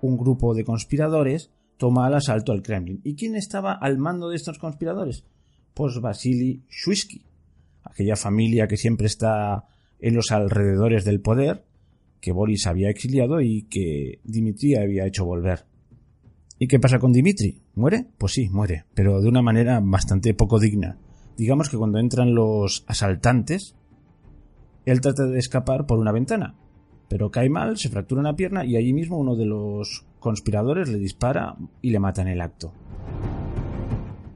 un 0.00 0.16
grupo 0.16 0.54
de 0.54 0.64
conspiradores 0.64 1.50
toma 1.76 2.08
el 2.08 2.14
asalto 2.14 2.52
al 2.52 2.62
Kremlin. 2.62 3.00
¿Y 3.04 3.14
quién 3.14 3.36
estaba 3.36 3.72
al 3.72 3.98
mando 3.98 4.30
de 4.30 4.36
estos 4.36 4.58
conspiradores? 4.58 5.24
Pues 5.74 6.00
Vasily 6.00 6.64
Shuisky, 6.68 7.24
aquella 7.84 8.16
familia 8.16 8.66
que 8.66 8.76
siempre 8.76 9.06
está 9.06 9.66
en 10.00 10.14
los 10.14 10.32
alrededores 10.32 11.04
del 11.04 11.20
poder, 11.20 11.64
que 12.20 12.32
Boris 12.32 12.66
había 12.66 12.90
exiliado 12.90 13.40
y 13.40 13.62
que 13.62 14.20
Dimitri 14.24 14.76
había 14.76 15.06
hecho 15.06 15.24
volver. 15.24 15.66
¿Y 16.58 16.66
qué 16.66 16.80
pasa 16.80 16.98
con 16.98 17.12
Dimitri? 17.12 17.62
¿Muere? 17.74 18.06
Pues 18.18 18.32
sí, 18.32 18.48
muere, 18.48 18.84
pero 18.94 19.20
de 19.20 19.28
una 19.28 19.42
manera 19.42 19.80
bastante 19.82 20.34
poco 20.34 20.58
digna. 20.58 20.98
Digamos 21.36 21.68
que 21.68 21.76
cuando 21.76 22.00
entran 22.00 22.34
los 22.34 22.84
asaltantes, 22.88 23.76
él 24.84 25.00
trata 25.00 25.26
de 25.26 25.38
escapar 25.38 25.86
por 25.86 25.98
una 25.98 26.12
ventana, 26.12 26.56
Pero 27.08 27.30
cae 27.30 27.48
mal, 27.48 27.78
se 27.78 27.88
fractura 27.88 28.20
una 28.20 28.36
pierna 28.36 28.66
y 28.66 28.76
allí 28.76 28.92
mismo 28.92 29.18
uno 29.18 29.34
de 29.36 29.46
los 29.46 30.04
conspiradores 30.18 30.88
le 30.90 30.98
dispara 30.98 31.56
y 31.80 31.90
le 31.90 32.00
mata 32.00 32.22
en 32.22 32.28
el 32.28 32.40
acto. 32.40 32.72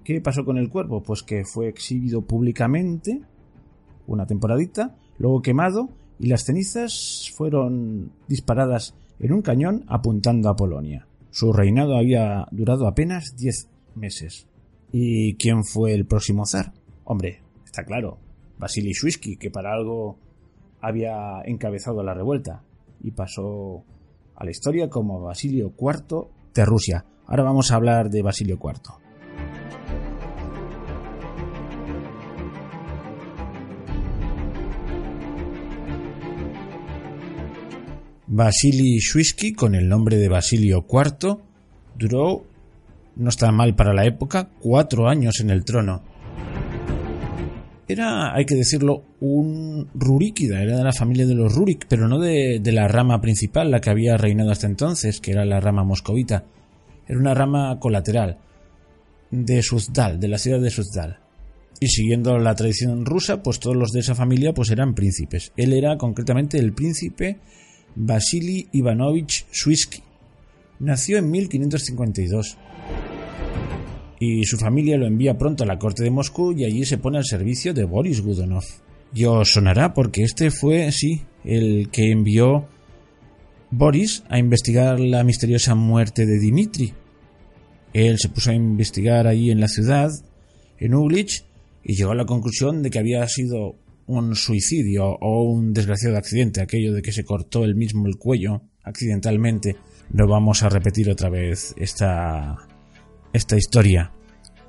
¿Qué 0.05 0.21
pasó 0.21 0.45
con 0.45 0.59
el 0.59 0.71
cuerpo? 0.71 1.03
Pues 1.03 1.23
que 1.23 1.45
fue 1.45 1.69
exhibido 1.69 2.23
públicamente 2.23 3.21
una 4.07 4.27
temporadita, 4.27 4.97
luego 5.19 5.43
quemado 5.43 5.91
y 6.23 6.29
las 6.29 6.45
cenizas 6.45 7.33
fueron 7.35 8.13
disparadas 8.29 8.95
en 9.19 9.33
un 9.33 9.43
cañón 9.43 9.85
apuntando 9.89 10.49
a 10.49 10.55
Polonia. 10.55 11.09
Su 11.33 11.53
reinado 11.53 11.97
había 11.97 12.47
durado 12.53 12.87
apenas 12.87 13.35
10 13.37 13.69
meses. 13.97 14.47
¿Y 14.93 15.35
quién 15.35 15.65
fue 15.65 15.95
el 15.95 16.07
próximo 16.07 16.47
zar? 16.47 16.75
Hombre, 17.03 17.41
está 17.65 17.83
claro, 17.83 18.19
Vasily 18.57 18.93
Shuisky, 18.93 19.37
que 19.37 19.51
para 19.51 19.73
algo 19.73 20.17
había 20.81 21.43
encabezado 21.45 22.05
la 22.05 22.15
revuelta 22.15 22.63
y 23.03 23.11
pasó 23.11 23.83
a 24.37 24.45
la 24.45 24.53
historia 24.53 24.89
como 24.89 25.23
Basilio 25.23 25.73
IV 25.77 26.29
de 26.55 26.65
Rusia. 26.65 27.05
Ahora 27.27 27.43
vamos 27.43 27.73
a 27.73 27.75
hablar 27.75 28.11
de 28.11 28.23
Basilio 28.23 28.61
IV. 28.63 29.02
Vasily 38.35 38.99
Shuisky, 38.99 39.53
con 39.53 39.75
el 39.75 39.91
nombre 39.91 40.17
de 40.17 40.31
Basilio 40.31 40.87
IV, 40.91 41.37
duró, 41.99 42.47
no 43.17 43.29
está 43.29 43.53
mal 43.53 43.75
para 43.75 43.93
la 43.93 44.07
época, 44.07 44.49
cuatro 44.59 45.07
años 45.07 45.41
en 45.41 45.51
el 45.51 45.67
trono. 45.67 46.03
Era, 47.87 48.35
hay 48.35 48.47
que 48.47 48.55
decirlo, 48.55 49.05
un 49.21 49.87
Rurikida, 49.93 50.63
era 50.63 50.79
de 50.79 50.85
la 50.85 50.95
familia 50.95 51.27
de 51.27 51.35
los 51.35 51.55
Rurik, 51.55 51.85
pero 51.87 52.09
no 52.09 52.19
de, 52.19 52.59
de 52.59 52.73
la 52.73 52.89
rama 52.89 53.21
principal, 53.21 53.71
la 53.71 53.83
que 53.83 53.91
había 53.91 54.17
reinado 54.17 54.51
hasta 54.51 54.67
entonces, 54.67 55.21
que 55.21 55.33
era 55.33 55.45
la 55.45 55.61
rama 55.61 55.85
moscovita. 55.85 56.47
Era 57.07 57.19
una 57.19 57.35
rama 57.35 57.79
colateral 57.79 58.39
de 59.31 59.63
Suzdal, 59.63 60.19
de 60.19 60.29
la 60.29 60.39
ciudad 60.39 60.61
de 60.61 60.71
Suzdal. 60.71 61.19
Y 61.81 61.89
siguiendo 61.89 62.39
la 62.39 62.55
tradición 62.55 63.05
rusa, 63.05 63.43
pues 63.43 63.61
todos 63.61 63.77
los 63.77 63.93
de 63.93 64.01
esa 64.01 64.15
familia 64.15 64.55
pues 64.55 64.71
eran 64.71 64.95
príncipes. 64.95 65.53
Él 65.55 65.75
era 65.75 65.99
concretamente 65.99 66.57
el 66.57 66.73
príncipe 66.73 67.39
Vasily 67.95 68.69
Ivanovich 68.73 69.47
Swisky. 69.51 70.03
Nació 70.79 71.19
en 71.19 71.31
1552 71.31 72.57
y 74.19 74.45
su 74.45 74.57
familia 74.57 74.97
lo 74.97 75.07
envía 75.07 75.37
pronto 75.37 75.65
a 75.65 75.67
la 75.67 75.79
corte 75.79 76.05
de 76.05 76.11
Moscú 76.11 76.53
y 76.53 76.65
allí 76.65 76.85
se 76.85 76.99
pone 76.99 77.19
al 77.19 77.25
servicio 77.25 77.75
de 77.75 77.85
Boris 77.85 78.21
Gudonov. 78.21 78.65
Y 79.15 79.25
os 79.25 79.53
sonará 79.53 79.95
porque 79.95 80.23
este 80.23 80.51
fue, 80.51 80.91
sí, 80.93 81.23
el 81.45 81.91
que 81.91 82.11
envió 82.11 82.69
Boris 83.71 84.23
a 84.29 84.39
investigar 84.39 85.01
la 85.01 85.25
misteriosa 85.25 85.75
muerte 85.75 86.25
de 86.25 86.39
Dimitri. 86.39 86.95
Él 87.93 88.19
se 88.19 88.29
puso 88.29 88.51
a 88.51 88.55
investigar 88.55 89.27
allí 89.27 89.51
en 89.51 89.61
la 89.61 89.69
ciudad, 89.69 90.11
en 90.79 90.95
Uglich, 90.95 91.45
y 91.83 91.95
llegó 91.95 92.13
a 92.13 92.15
la 92.15 92.27
conclusión 92.27 92.83
de 92.83 92.91
que 92.91 92.99
había 92.99 93.27
sido 93.29 93.75
un 94.07 94.35
suicidio 94.35 95.07
o 95.21 95.43
un 95.43 95.73
desgraciado 95.73 96.17
accidente, 96.17 96.61
aquello 96.61 96.93
de 96.93 97.03
que 97.03 97.13
se 97.13 97.25
cortó 97.25 97.65
él 97.65 97.75
mismo 97.75 98.07
el 98.07 98.17
cuello 98.17 98.63
accidentalmente. 98.83 99.77
No 100.11 100.27
vamos 100.27 100.63
a 100.63 100.69
repetir 100.69 101.11
otra 101.11 101.31
vez 101.31 101.75
esta, 101.77 102.57
esta 103.33 103.57
historia. 103.57 104.13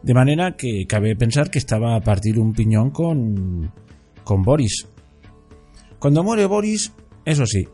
De 0.01 0.13
manera 0.13 0.55
que 0.55 0.85
cabe 0.87 1.15
pensar 1.15 1.49
que 1.49 1.59
estaba 1.59 1.95
a 1.95 2.01
partir 2.01 2.39
un 2.39 2.53
piñón 2.53 2.91
con, 2.91 3.71
con 4.23 4.41
Boris. 4.43 4.87
Cuando 5.99 6.23
muere 6.23 6.45
Boris, 6.45 6.91
eso 7.25 7.45
sí, 7.45 7.67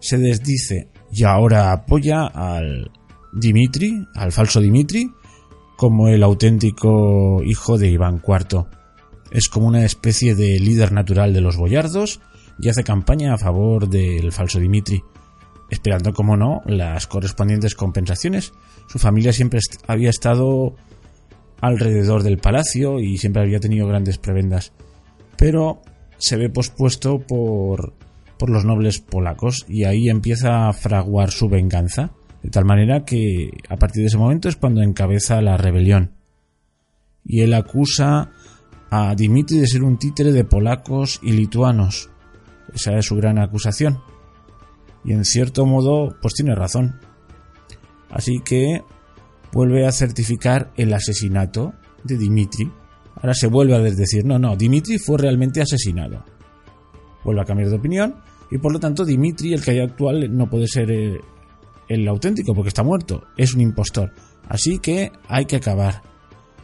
se 0.00 0.18
desdice 0.18 0.88
y 1.12 1.24
ahora 1.24 1.72
apoya 1.72 2.26
al 2.26 2.90
Dimitri, 3.32 4.04
al 4.14 4.32
falso 4.32 4.60
Dimitri, 4.60 5.10
como 5.76 6.08
el 6.08 6.22
auténtico 6.22 7.42
hijo 7.44 7.78
de 7.78 7.90
Iván 7.90 8.22
IV. 8.26 8.66
Es 9.36 9.50
como 9.50 9.66
una 9.66 9.84
especie 9.84 10.34
de 10.34 10.58
líder 10.58 10.92
natural 10.92 11.34
de 11.34 11.42
los 11.42 11.58
boyardos 11.58 12.20
y 12.58 12.70
hace 12.70 12.82
campaña 12.82 13.34
a 13.34 13.36
favor 13.36 13.86
del 13.86 14.32
falso 14.32 14.58
Dimitri, 14.58 15.04
esperando, 15.70 16.14
como 16.14 16.38
no, 16.38 16.62
las 16.64 17.06
correspondientes 17.06 17.74
compensaciones. 17.74 18.54
Su 18.88 18.98
familia 18.98 19.34
siempre 19.34 19.60
había 19.86 20.08
estado 20.08 20.74
alrededor 21.60 22.22
del 22.22 22.38
palacio 22.38 22.98
y 22.98 23.18
siempre 23.18 23.42
había 23.42 23.60
tenido 23.60 23.86
grandes 23.86 24.16
prebendas, 24.16 24.72
pero 25.36 25.82
se 26.16 26.38
ve 26.38 26.48
pospuesto 26.48 27.18
por, 27.18 27.92
por 28.38 28.48
los 28.48 28.64
nobles 28.64 29.00
polacos 29.00 29.66
y 29.68 29.84
ahí 29.84 30.08
empieza 30.08 30.66
a 30.66 30.72
fraguar 30.72 31.30
su 31.30 31.50
venganza, 31.50 32.12
de 32.42 32.48
tal 32.48 32.64
manera 32.64 33.04
que 33.04 33.50
a 33.68 33.76
partir 33.76 34.00
de 34.00 34.06
ese 34.06 34.16
momento 34.16 34.48
es 34.48 34.56
cuando 34.56 34.80
encabeza 34.80 35.42
la 35.42 35.58
rebelión. 35.58 36.12
Y 37.22 37.42
él 37.42 37.52
acusa 37.52 38.30
a 38.90 39.14
Dimitri 39.14 39.58
de 39.58 39.66
ser 39.66 39.82
un 39.82 39.98
títere 39.98 40.32
de 40.32 40.44
polacos 40.44 41.20
y 41.22 41.32
lituanos. 41.32 42.10
Esa 42.74 42.96
es 42.96 43.06
su 43.06 43.16
gran 43.16 43.38
acusación. 43.38 44.00
Y 45.04 45.12
en 45.12 45.24
cierto 45.24 45.66
modo, 45.66 46.16
pues 46.20 46.34
tiene 46.34 46.54
razón. 46.54 47.00
Así 48.10 48.40
que 48.44 48.82
vuelve 49.52 49.86
a 49.86 49.92
certificar 49.92 50.72
el 50.76 50.92
asesinato 50.92 51.74
de 52.04 52.16
Dimitri. 52.16 52.70
Ahora 53.16 53.34
se 53.34 53.46
vuelve 53.46 53.74
a 53.74 53.80
decir, 53.80 54.24
no, 54.24 54.38
no, 54.38 54.56
Dimitri 54.56 54.98
fue 54.98 55.18
realmente 55.18 55.62
asesinado. 55.62 56.24
Vuelve 57.24 57.42
a 57.42 57.44
cambiar 57.44 57.70
de 57.70 57.76
opinión 57.76 58.16
y 58.50 58.58
por 58.58 58.72
lo 58.72 58.78
tanto 58.78 59.04
Dimitri, 59.04 59.52
el 59.52 59.62
que 59.62 59.72
hay 59.72 59.80
actual, 59.80 60.36
no 60.36 60.48
puede 60.48 60.68
ser 60.68 60.90
el, 60.90 61.20
el 61.88 62.06
auténtico 62.08 62.54
porque 62.54 62.68
está 62.68 62.82
muerto, 62.82 63.24
es 63.36 63.54
un 63.54 63.60
impostor. 63.60 64.12
Así 64.48 64.78
que 64.78 65.10
hay 65.28 65.46
que 65.46 65.56
acabar 65.56 66.02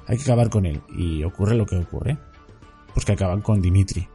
hay 0.06 0.16
que 0.16 0.22
acabar 0.22 0.50
con 0.50 0.66
él. 0.66 0.80
Y 0.96 1.22
ocurre 1.24 1.56
lo 1.56 1.66
que 1.66 1.76
ocurre. 1.76 2.18
Pues 2.94 3.06
que 3.06 3.12
acaban 3.12 3.40
con 3.40 3.60
Dimitri. 3.60 4.06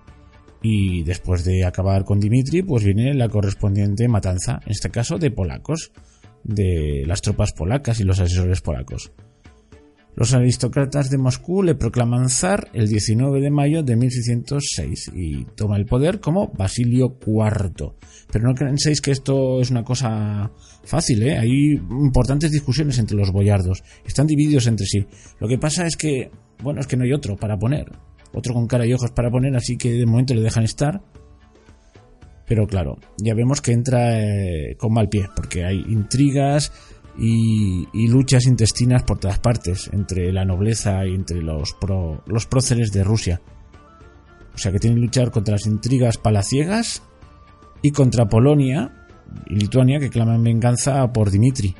Y 0.61 1.03
después 1.03 1.43
de 1.43 1.65
acabar 1.65 2.03
con 2.03 2.19
Dimitri, 2.19 2.63
pues 2.63 2.83
viene 2.83 3.13
la 3.13 3.29
correspondiente 3.29 4.07
matanza, 4.07 4.59
en 4.65 4.71
este 4.71 4.89
caso 4.89 5.17
de 5.17 5.31
polacos, 5.31 5.91
de 6.43 7.03
las 7.05 7.21
tropas 7.21 7.53
polacas 7.53 7.99
y 7.99 8.03
los 8.03 8.19
asesores 8.19 8.61
polacos. 8.61 9.11
Los 10.17 10.33
aristócratas 10.33 11.11
de 11.11 11.19
Moscú 11.19 11.61
le 11.61 11.75
proclaman 11.75 12.29
zar 12.29 12.69
el 12.73 12.87
19 12.87 13.39
de 13.39 13.51
mayo 13.51 13.83
de 13.83 13.95
1606 13.95 15.11
y 15.13 15.45
toma 15.55 15.77
el 15.77 15.85
poder 15.85 16.19
como 16.19 16.47
Basilio 16.57 17.19
IV. 17.23 17.93
Pero 18.31 18.47
no 18.47 18.55
penséis 18.55 18.99
que 18.99 19.11
esto 19.11 19.61
es 19.61 19.69
una 19.69 19.83
cosa 19.83 20.51
fácil, 20.83 21.21
¿eh? 21.21 21.37
Hay 21.37 21.73
importantes 21.73 22.51
discusiones 22.51 22.97
entre 22.97 23.15
los 23.15 23.31
boyardos. 23.31 23.83
Están 24.07 24.25
divididos 24.25 24.65
entre 24.65 24.87
sí. 24.87 25.05
Lo 25.39 25.47
que 25.47 25.59
pasa 25.59 25.85
es 25.85 25.95
que, 25.95 26.31
bueno, 26.63 26.79
es 26.79 26.87
que 26.87 26.97
no 26.97 27.03
hay 27.03 27.13
otro 27.13 27.35
para 27.37 27.55
poner. 27.55 27.85
Otro 28.33 28.55
con 28.55 28.65
cara 28.65 28.87
y 28.87 28.93
ojos 28.93 29.11
para 29.11 29.29
poner, 29.29 29.55
así 29.55 29.77
que 29.77 29.91
de 29.91 30.07
momento 30.07 30.33
le 30.33 30.41
dejan 30.41 30.63
estar. 30.63 30.99
Pero 32.47 32.65
claro, 32.65 32.97
ya 33.17 33.35
vemos 33.35 33.61
que 33.61 33.73
entra 33.73 34.19
eh, 34.19 34.75
con 34.79 34.93
mal 34.93 35.09
pie, 35.09 35.27
porque 35.35 35.63
hay 35.63 35.83
intrigas, 35.89 36.71
y, 37.17 38.07
luchas 38.07 38.45
intestinas 38.45 39.03
por 39.03 39.19
todas 39.19 39.39
partes, 39.39 39.89
entre 39.91 40.31
la 40.31 40.45
nobleza 40.45 41.05
y 41.05 41.15
entre 41.15 41.41
los, 41.41 41.75
los 42.25 42.45
próceres 42.45 42.91
de 42.91 43.03
Rusia. 43.03 43.41
O 44.53 44.57
sea 44.57 44.71
que 44.71 44.79
tienen 44.79 44.99
que 44.99 45.05
luchar 45.05 45.31
contra 45.31 45.53
las 45.53 45.67
intrigas 45.67 46.17
palaciegas 46.17 47.03
y 47.81 47.91
contra 47.91 48.27
Polonia 48.27 49.07
y 49.47 49.55
Lituania 49.55 49.99
que 49.99 50.09
claman 50.09 50.43
venganza 50.43 51.11
por 51.11 51.31
Dimitri. 51.31 51.75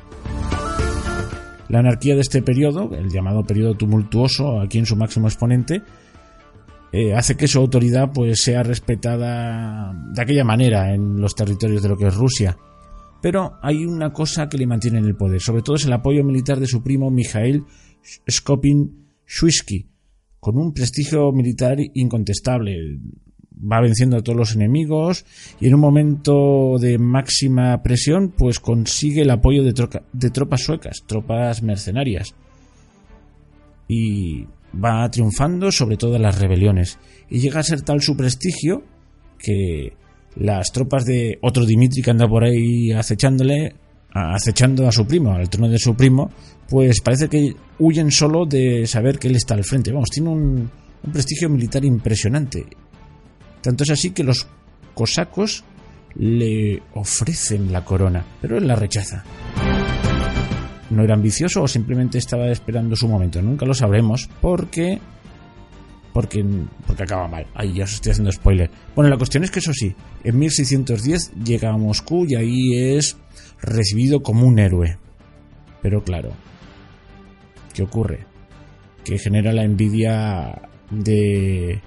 La 1.68 1.80
anarquía 1.80 2.14
de 2.14 2.22
este 2.22 2.42
periodo, 2.42 2.94
el 2.94 3.10
llamado 3.10 3.44
periodo 3.44 3.74
tumultuoso, 3.74 4.60
aquí 4.60 4.78
en 4.78 4.86
su 4.86 4.96
máximo 4.96 5.28
exponente, 5.28 5.82
eh, 6.92 7.14
hace 7.14 7.36
que 7.36 7.46
su 7.46 7.58
autoridad 7.58 8.10
pues 8.12 8.40
sea 8.42 8.62
respetada 8.62 9.92
de 10.14 10.22
aquella 10.22 10.44
manera 10.44 10.94
en 10.94 11.20
los 11.20 11.34
territorios 11.34 11.82
de 11.82 11.88
lo 11.90 11.96
que 11.98 12.06
es 12.06 12.14
Rusia. 12.14 12.56
Pero 13.20 13.58
hay 13.62 13.84
una 13.84 14.12
cosa 14.12 14.48
que 14.48 14.58
le 14.58 14.66
mantiene 14.66 14.98
en 14.98 15.06
el 15.06 15.16
poder, 15.16 15.40
sobre 15.40 15.62
todo 15.62 15.76
es 15.76 15.84
el 15.84 15.92
apoyo 15.92 16.22
militar 16.24 16.60
de 16.60 16.66
su 16.66 16.82
primo 16.82 17.10
Mikhail 17.10 17.64
Skopin-Shuisky, 18.26 19.86
con 20.40 20.56
un 20.56 20.72
prestigio 20.72 21.32
militar 21.32 21.78
incontestable. 21.94 22.98
Va 23.60 23.80
venciendo 23.80 24.16
a 24.16 24.22
todos 24.22 24.38
los 24.38 24.54
enemigos 24.54 25.24
y 25.60 25.66
en 25.66 25.74
un 25.74 25.80
momento 25.80 26.76
de 26.78 26.96
máxima 26.96 27.82
presión, 27.82 28.32
pues 28.36 28.60
consigue 28.60 29.22
el 29.22 29.30
apoyo 29.30 29.64
de, 29.64 29.74
de 30.12 30.30
tropas 30.30 30.62
suecas, 30.62 31.02
tropas 31.06 31.60
mercenarias. 31.64 32.36
Y 33.88 34.46
va 34.72 35.10
triunfando 35.10 35.72
sobre 35.72 35.96
todas 35.96 36.20
las 36.20 36.38
rebeliones. 36.38 37.00
Y 37.28 37.40
llega 37.40 37.58
a 37.58 37.64
ser 37.64 37.82
tal 37.82 38.00
su 38.00 38.16
prestigio 38.16 38.84
que 39.38 39.94
las 40.38 40.70
tropas 40.72 41.04
de 41.04 41.38
otro 41.42 41.66
Dimitri 41.66 42.02
que 42.02 42.10
anda 42.10 42.28
por 42.28 42.44
ahí 42.44 42.92
acechándole, 42.92 43.74
acechando 44.12 44.86
a 44.86 44.92
su 44.92 45.06
primo, 45.06 45.32
al 45.32 45.48
trono 45.50 45.68
de 45.68 45.78
su 45.78 45.94
primo, 45.94 46.30
pues 46.68 47.00
parece 47.00 47.28
que 47.28 47.54
huyen 47.78 48.10
solo 48.10 48.46
de 48.46 48.86
saber 48.86 49.18
que 49.18 49.28
él 49.28 49.36
está 49.36 49.54
al 49.54 49.64
frente. 49.64 49.92
Vamos, 49.92 50.10
tiene 50.10 50.30
un, 50.30 50.70
prestigio 51.12 51.48
militar 51.48 51.84
impresionante. 51.84 52.66
Tanto 53.62 53.84
es 53.84 53.90
así 53.90 54.10
que 54.10 54.24
los 54.24 54.46
cosacos 54.94 55.64
le 56.14 56.82
ofrecen 56.94 57.72
la 57.72 57.84
corona, 57.84 58.24
pero 58.40 58.58
él 58.58 58.66
la 58.66 58.76
rechaza. 58.76 59.24
¿No 60.90 61.02
era 61.02 61.14
ambicioso 61.14 61.62
o 61.62 61.68
simplemente 61.68 62.18
estaba 62.18 62.48
esperando 62.50 62.96
su 62.96 63.08
momento? 63.08 63.42
Nunca 63.42 63.66
lo 63.66 63.74
sabremos 63.74 64.28
porque 64.40 65.00
porque, 66.12 66.44
porque 66.86 67.02
acaba 67.02 67.28
mal. 67.28 67.46
Ahí 67.54 67.74
ya 67.74 67.84
os 67.84 67.94
estoy 67.94 68.12
haciendo 68.12 68.32
spoiler. 68.32 68.70
Bueno, 68.94 69.10
la 69.10 69.16
cuestión 69.16 69.44
es 69.44 69.50
que 69.50 69.58
eso 69.58 69.72
sí, 69.72 69.94
en 70.24 70.38
1610 70.38 71.32
llega 71.44 71.70
a 71.70 71.76
Moscú 71.76 72.24
y 72.26 72.34
ahí 72.34 72.96
es 72.96 73.16
recibido 73.60 74.20
como 74.20 74.46
un 74.46 74.58
héroe. 74.58 74.98
Pero 75.82 76.02
claro, 76.02 76.32
¿qué 77.74 77.82
ocurre? 77.82 78.26
Que 79.04 79.18
genera 79.18 79.52
la 79.52 79.64
envidia 79.64 80.62
de, 80.90 81.80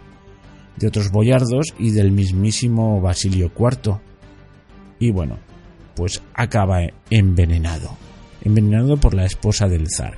de 0.77 0.87
otros 0.87 1.11
boyardos 1.11 1.73
y 1.77 1.91
del 1.91 2.11
mismísimo 2.11 3.01
Basilio 3.01 3.51
IV. 3.57 3.99
Y 4.99 5.11
bueno, 5.11 5.39
pues 5.95 6.21
acaba 6.33 6.81
envenenado. 7.09 7.97
Envenenado 8.43 8.97
por 8.97 9.13
la 9.13 9.25
esposa 9.25 9.67
del 9.67 9.87
zar. 9.89 10.17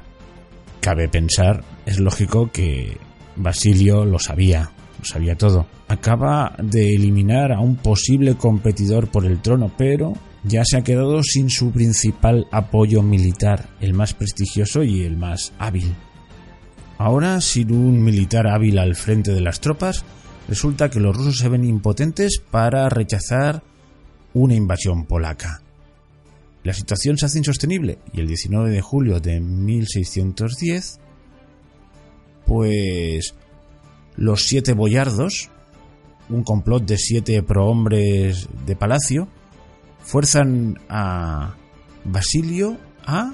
Cabe 0.81 1.07
pensar, 1.07 1.63
es 1.85 1.99
lógico 1.99 2.51
que 2.51 2.97
Basilio 3.35 4.05
lo 4.05 4.19
sabía, 4.19 4.71
lo 4.99 5.05
sabía 5.05 5.35
todo. 5.35 5.65
Acaba 5.87 6.55
de 6.61 6.95
eliminar 6.95 7.51
a 7.51 7.59
un 7.59 7.75
posible 7.75 8.35
competidor 8.35 9.09
por 9.09 9.25
el 9.25 9.41
trono, 9.41 9.71
pero 9.77 10.13
ya 10.43 10.63
se 10.65 10.77
ha 10.77 10.83
quedado 10.83 11.23
sin 11.23 11.49
su 11.49 11.71
principal 11.71 12.47
apoyo 12.51 13.01
militar, 13.01 13.69
el 13.79 13.93
más 13.93 14.13
prestigioso 14.13 14.83
y 14.83 15.03
el 15.03 15.17
más 15.17 15.53
hábil. 15.57 15.95
Ahora, 16.97 17.41
sin 17.41 17.71
un 17.71 18.03
militar 18.03 18.47
hábil 18.47 18.77
al 18.77 18.95
frente 18.95 19.33
de 19.33 19.41
las 19.41 19.59
tropas, 19.59 20.05
resulta 20.47 20.89
que 20.89 20.99
los 20.99 21.15
rusos 21.15 21.37
se 21.37 21.49
ven 21.49 21.63
impotentes 21.63 22.41
para 22.51 22.87
rechazar 22.89 23.63
una 24.33 24.55
invasión 24.55 25.05
polaca. 25.05 25.61
La 26.63 26.73
situación 26.73 27.17
se 27.17 27.25
hace 27.25 27.39
insostenible 27.39 27.99
y 28.13 28.21
el 28.21 28.27
19 28.27 28.69
de 28.69 28.81
julio 28.81 29.19
de 29.19 29.41
1610 29.41 30.99
pues 32.45 33.35
los 34.15 34.45
siete 34.45 34.73
boyardos, 34.73 35.49
un 36.29 36.43
complot 36.43 36.85
de 36.85 36.97
siete 36.97 37.43
prohombres 37.43 38.47
de 38.65 38.75
palacio, 38.75 39.27
fuerzan 39.99 40.79
a 40.89 41.55
Basilio 42.03 42.77
a 43.05 43.33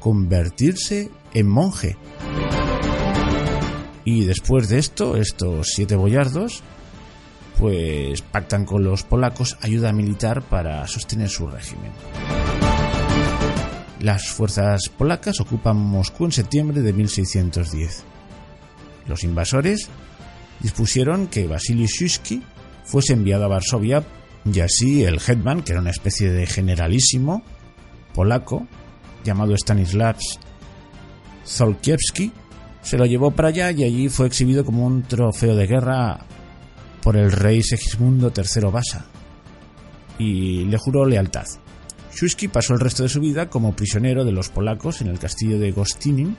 convertirse 0.00 1.10
en 1.34 1.48
monje. 1.48 1.96
Y 4.04 4.24
después 4.24 4.68
de 4.68 4.78
esto, 4.78 5.16
estos 5.16 5.68
siete 5.74 5.94
boyardos, 5.94 6.62
pues 7.58 8.22
pactan 8.22 8.64
con 8.64 8.84
los 8.84 9.02
polacos 9.02 9.58
ayuda 9.60 9.92
militar 9.92 10.42
para 10.42 10.86
sostener 10.86 11.28
su 11.28 11.46
régimen. 11.46 11.92
Las 14.00 14.28
fuerzas 14.28 14.88
polacas 14.96 15.40
ocupan 15.40 15.76
Moscú 15.76 16.24
en 16.24 16.32
septiembre 16.32 16.80
de 16.82 16.92
1610. 16.92 18.04
Los 19.08 19.24
invasores 19.24 19.88
dispusieron 20.60 21.26
que 21.26 21.46
Vasily 21.46 21.86
Shuisky 21.86 22.42
fuese 22.84 23.14
enviado 23.14 23.44
a 23.44 23.48
Varsovia 23.48 24.04
y 24.44 24.60
así 24.60 25.04
el 25.04 25.20
hetman, 25.26 25.62
que 25.62 25.72
era 25.72 25.80
una 25.80 25.90
especie 25.90 26.30
de 26.30 26.46
generalísimo 26.46 27.42
polaco 28.14 28.66
llamado 29.24 29.56
Stanislavs 29.56 30.38
Zolkiewski, 31.46 32.32
se 32.82 32.98
lo 32.98 33.06
llevó 33.06 33.30
para 33.30 33.48
allá 33.48 33.70
y 33.70 33.84
allí 33.84 34.08
fue 34.08 34.26
exhibido 34.26 34.64
como 34.64 34.86
un 34.86 35.02
trofeo 35.02 35.56
de 35.56 35.66
guerra 35.66 36.20
por 37.02 37.16
el 37.16 37.32
rey 37.32 37.62
Segismundo 37.62 38.32
III 38.34 38.70
Basa 38.70 39.06
y 40.18 40.64
le 40.64 40.78
juró 40.78 41.04
lealtad. 41.04 41.46
Shuisky 42.14 42.48
pasó 42.48 42.74
el 42.74 42.80
resto 42.80 43.02
de 43.02 43.08
su 43.08 43.20
vida 43.20 43.48
como 43.48 43.74
prisionero 43.74 44.24
de 44.24 44.32
los 44.32 44.48
polacos 44.48 45.00
en 45.00 45.08
el 45.08 45.18
castillo 45.18 45.58
de 45.58 45.70
Gostinin, 45.70 46.36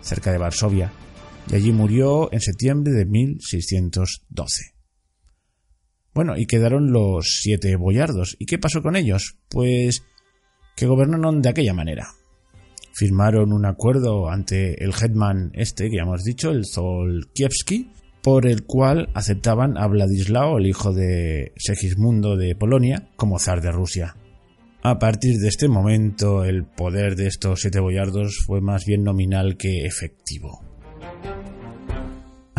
cerca 0.00 0.32
de 0.32 0.38
Varsovia, 0.38 0.92
y 1.50 1.56
allí 1.56 1.72
murió 1.72 2.32
en 2.32 2.40
septiembre 2.40 2.92
de 2.92 3.04
1612. 3.06 4.74
Bueno, 6.14 6.36
y 6.36 6.46
quedaron 6.46 6.92
los 6.92 7.38
siete 7.40 7.76
boyardos. 7.76 8.36
¿Y 8.38 8.46
qué 8.46 8.58
pasó 8.58 8.82
con 8.82 8.96
ellos? 8.96 9.36
Pues 9.48 10.04
que 10.76 10.86
gobernaron 10.86 11.42
de 11.42 11.48
aquella 11.48 11.74
manera. 11.74 12.08
Firmaron 12.94 13.52
un 13.52 13.66
acuerdo 13.66 14.28
ante 14.28 14.82
el 14.82 14.92
hetman 14.92 15.52
este, 15.54 15.88
que 15.88 15.96
ya 15.96 16.02
hemos 16.02 16.24
dicho, 16.24 16.50
el 16.50 16.64
Zolkiewski, 16.66 17.92
por 18.22 18.46
el 18.46 18.64
cual 18.64 19.08
aceptaban 19.14 19.78
a 19.78 19.86
Vladislao, 19.86 20.58
el 20.58 20.66
hijo 20.66 20.92
de 20.92 21.52
Segismundo 21.56 22.36
de 22.36 22.54
Polonia, 22.54 23.08
como 23.16 23.38
zar 23.38 23.60
de 23.60 23.72
Rusia. 23.72 24.16
A 24.82 24.98
partir 24.98 25.38
de 25.38 25.48
este 25.48 25.68
momento, 25.68 26.44
el 26.44 26.64
poder 26.64 27.14
de 27.14 27.26
estos 27.26 27.60
siete 27.60 27.80
boyardos 27.80 28.38
fue 28.46 28.60
más 28.60 28.84
bien 28.84 29.04
nominal 29.04 29.56
que 29.56 29.84
efectivo. 29.84 30.69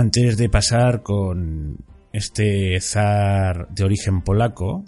Antes 0.01 0.35
de 0.35 0.49
pasar 0.49 1.03
con 1.03 1.77
este 2.11 2.81
zar 2.81 3.67
de 3.69 3.83
origen 3.83 4.23
polaco, 4.23 4.83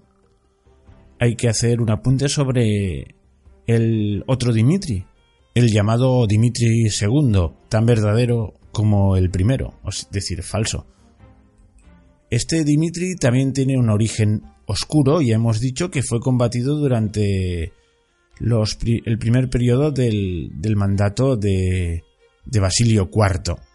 hay 1.20 1.36
que 1.36 1.50
hacer 1.50 1.82
un 1.82 1.92
apunte 1.92 2.28
sobre 2.30 3.14
el 3.68 4.24
otro 4.26 4.52
Dimitri, 4.52 5.06
el 5.54 5.72
llamado 5.72 6.26
Dimitri 6.26 6.88
II, 6.88 7.52
tan 7.70 7.86
verdadero 7.86 8.56
como 8.72 9.16
el 9.16 9.30
primero, 9.30 9.76
es 9.88 10.08
decir, 10.10 10.42
falso. 10.42 10.88
Este 12.32 12.64
Dimitri 12.64 13.16
también 13.16 13.54
tiene 13.54 13.78
un 13.78 13.92
origen 13.92 14.42
oscuro 14.66 15.22
y 15.22 15.32
hemos 15.32 15.60
dicho 15.60 15.92
que 15.92 16.02
fue 16.02 16.22
combatido 16.22 16.76
durante 16.76 17.72
el 18.40 19.20
primer 19.20 19.48
periodo 19.52 19.92
del, 19.92 20.76
mandato 20.76 21.38
de 21.38 22.02
Basilio 22.60 23.12
IV. 23.14 23.73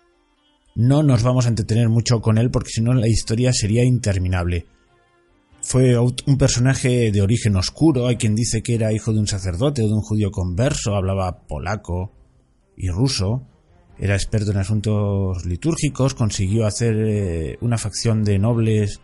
No 0.78 1.02
nos 1.02 1.24
vamos 1.24 1.44
a 1.44 1.48
entretener 1.48 1.88
mucho 1.88 2.20
con 2.20 2.38
él 2.38 2.52
porque 2.52 2.70
si 2.70 2.82
no 2.82 2.94
la 2.94 3.08
historia 3.08 3.52
sería 3.52 3.82
interminable. 3.82 4.66
Fue 5.60 5.98
un 5.98 6.38
personaje 6.38 7.10
de 7.10 7.20
origen 7.20 7.56
oscuro, 7.56 8.06
hay 8.06 8.14
quien 8.14 8.36
dice 8.36 8.62
que 8.62 8.76
era 8.76 8.92
hijo 8.92 9.12
de 9.12 9.18
un 9.18 9.26
sacerdote 9.26 9.82
o 9.82 9.88
de 9.88 9.92
un 9.92 10.02
judío 10.02 10.30
converso, 10.30 10.94
hablaba 10.94 11.48
polaco 11.48 12.12
y 12.76 12.90
ruso, 12.90 13.44
era 13.98 14.14
experto 14.14 14.52
en 14.52 14.58
asuntos 14.58 15.44
litúrgicos, 15.44 16.14
consiguió 16.14 16.64
hacer 16.64 16.94
eh, 16.96 17.58
una 17.60 17.76
facción 17.76 18.22
de 18.22 18.38
nobles 18.38 19.00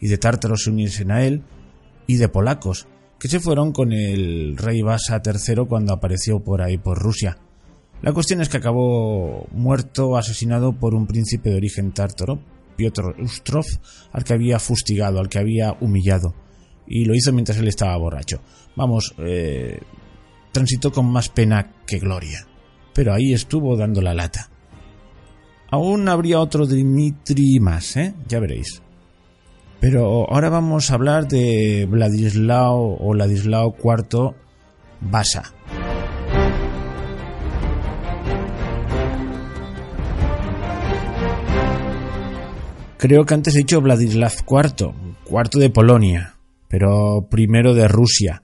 y 0.00 0.08
de 0.08 0.16
tártaros 0.16 0.66
unirse 0.66 1.04
a 1.12 1.26
él, 1.26 1.42
y 2.06 2.16
de 2.16 2.30
polacos, 2.30 2.88
que 3.20 3.28
se 3.28 3.38
fueron 3.38 3.72
con 3.72 3.92
el 3.92 4.56
rey 4.56 4.80
Basa 4.80 5.20
III 5.22 5.66
cuando 5.68 5.92
apareció 5.92 6.40
por 6.40 6.62
ahí 6.62 6.78
por 6.78 6.98
Rusia. 6.98 7.36
La 8.02 8.12
cuestión 8.12 8.40
es 8.40 8.48
que 8.48 8.58
acabó 8.58 9.48
muerto, 9.50 10.16
asesinado 10.16 10.72
por 10.72 10.94
un 10.94 11.06
príncipe 11.06 11.50
de 11.50 11.56
origen 11.56 11.92
tártaro, 11.92 12.38
Piotr 12.76 13.16
Ustrov, 13.20 13.66
al 14.12 14.22
que 14.22 14.34
había 14.34 14.60
fustigado, 14.60 15.18
al 15.18 15.28
que 15.28 15.38
había 15.38 15.76
humillado. 15.80 16.34
Y 16.86 17.04
lo 17.04 17.14
hizo 17.14 17.32
mientras 17.32 17.58
él 17.58 17.66
estaba 17.66 17.96
borracho. 17.96 18.40
Vamos, 18.76 19.14
eh, 19.18 19.80
transitó 20.52 20.92
con 20.92 21.06
más 21.06 21.28
pena 21.28 21.72
que 21.86 21.98
gloria. 21.98 22.46
Pero 22.94 23.12
ahí 23.12 23.32
estuvo 23.32 23.76
dando 23.76 24.00
la 24.00 24.14
lata. 24.14 24.48
Aún 25.70 26.08
habría 26.08 26.40
otro 26.40 26.66
Dimitri 26.66 27.60
más, 27.60 27.96
¿eh? 27.96 28.14
Ya 28.26 28.38
veréis. 28.38 28.80
Pero 29.80 30.30
ahora 30.30 30.48
vamos 30.48 30.90
a 30.90 30.94
hablar 30.94 31.28
de 31.28 31.86
Vladislao 31.88 32.96
o 32.98 33.14
Ladislao 33.14 33.76
IV 33.78 34.34
Basa. 35.00 35.57
Creo 42.98 43.24
que 43.24 43.34
antes 43.34 43.54
he 43.54 43.58
dicho 43.58 43.80
Vladislav 43.80 44.32
IV, 44.40 44.92
cuarto 45.22 45.60
de 45.60 45.70
Polonia, 45.70 46.34
pero 46.66 47.28
primero 47.30 47.72
de 47.72 47.86
Rusia. 47.86 48.42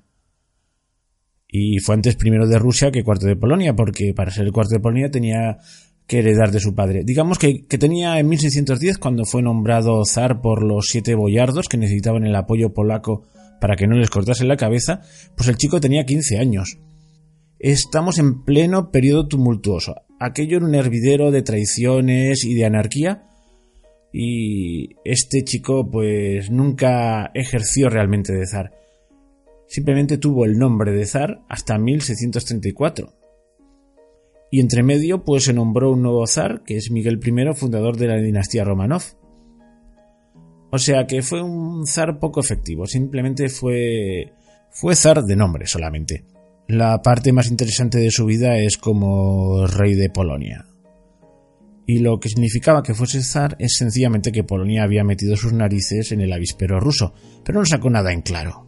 Y 1.48 1.80
fue 1.80 1.96
antes 1.96 2.14
primero 2.14 2.46
de 2.46 2.60
Rusia 2.60 2.92
que 2.92 3.02
cuarto 3.02 3.26
de 3.26 3.34
Polonia, 3.34 3.74
porque 3.74 4.14
para 4.14 4.30
ser 4.30 4.46
el 4.46 4.52
cuarto 4.52 4.76
de 4.76 4.80
Polonia 4.80 5.10
tenía 5.10 5.58
que 6.06 6.20
heredar 6.20 6.52
de 6.52 6.60
su 6.60 6.72
padre. 6.72 7.02
Digamos 7.04 7.40
que, 7.40 7.66
que, 7.66 7.78
tenía 7.78 8.20
en 8.20 8.28
1610, 8.28 8.98
cuando 8.98 9.24
fue 9.24 9.42
nombrado 9.42 10.04
zar 10.04 10.40
por 10.40 10.62
los 10.62 10.86
siete 10.86 11.16
boyardos 11.16 11.68
que 11.68 11.76
necesitaban 11.76 12.24
el 12.24 12.36
apoyo 12.36 12.72
polaco 12.72 13.24
para 13.60 13.74
que 13.74 13.88
no 13.88 13.96
les 13.96 14.08
cortase 14.08 14.44
la 14.44 14.56
cabeza, 14.56 15.00
pues 15.36 15.48
el 15.48 15.56
chico 15.56 15.80
tenía 15.80 16.06
15 16.06 16.38
años. 16.38 16.78
Estamos 17.58 18.20
en 18.20 18.44
pleno 18.44 18.92
periodo 18.92 19.26
tumultuoso. 19.26 19.96
Aquello 20.20 20.58
era 20.58 20.66
un 20.66 20.76
hervidero 20.76 21.32
de 21.32 21.42
traiciones 21.42 22.44
y 22.44 22.54
de 22.54 22.66
anarquía 22.66 23.24
y 24.16 24.94
este 25.04 25.42
chico 25.42 25.90
pues 25.90 26.48
nunca 26.48 27.32
ejerció 27.34 27.90
realmente 27.90 28.32
de 28.32 28.46
zar. 28.46 28.70
Simplemente 29.66 30.18
tuvo 30.18 30.44
el 30.44 30.56
nombre 30.56 30.92
de 30.92 31.04
zar 31.04 31.40
hasta 31.48 31.78
1634. 31.78 33.12
Y 34.52 34.60
entre 34.60 34.84
medio 34.84 35.24
pues 35.24 35.42
se 35.42 35.52
nombró 35.52 35.90
un 35.90 36.02
nuevo 36.02 36.24
zar, 36.28 36.62
que 36.64 36.76
es 36.76 36.92
Miguel 36.92 37.18
I, 37.26 37.54
fundador 37.54 37.96
de 37.96 38.06
la 38.06 38.16
dinastía 38.18 38.62
Romanov. 38.62 39.02
O 40.70 40.78
sea 40.78 41.08
que 41.08 41.22
fue 41.22 41.42
un 41.42 41.84
zar 41.84 42.20
poco 42.20 42.38
efectivo, 42.38 42.86
simplemente 42.86 43.48
fue 43.48 44.32
fue 44.70 44.94
zar 44.94 45.24
de 45.24 45.34
nombre 45.34 45.66
solamente. 45.66 46.24
La 46.68 47.02
parte 47.02 47.32
más 47.32 47.50
interesante 47.50 47.98
de 47.98 48.12
su 48.12 48.26
vida 48.26 48.58
es 48.58 48.78
como 48.78 49.66
rey 49.66 49.94
de 49.94 50.08
Polonia. 50.08 50.66
Y 51.86 51.98
lo 51.98 52.18
que 52.18 52.28
significaba 52.28 52.82
que 52.82 52.94
fuese 52.94 53.22
zar 53.22 53.56
es 53.58 53.76
sencillamente 53.76 54.32
que 54.32 54.44
Polonia 54.44 54.84
había 54.84 55.04
metido 55.04 55.36
sus 55.36 55.52
narices 55.52 56.12
en 56.12 56.20
el 56.20 56.32
avispero 56.32 56.80
ruso, 56.80 57.14
pero 57.44 57.58
no 57.58 57.66
sacó 57.66 57.90
nada 57.90 58.12
en 58.12 58.22
claro. 58.22 58.66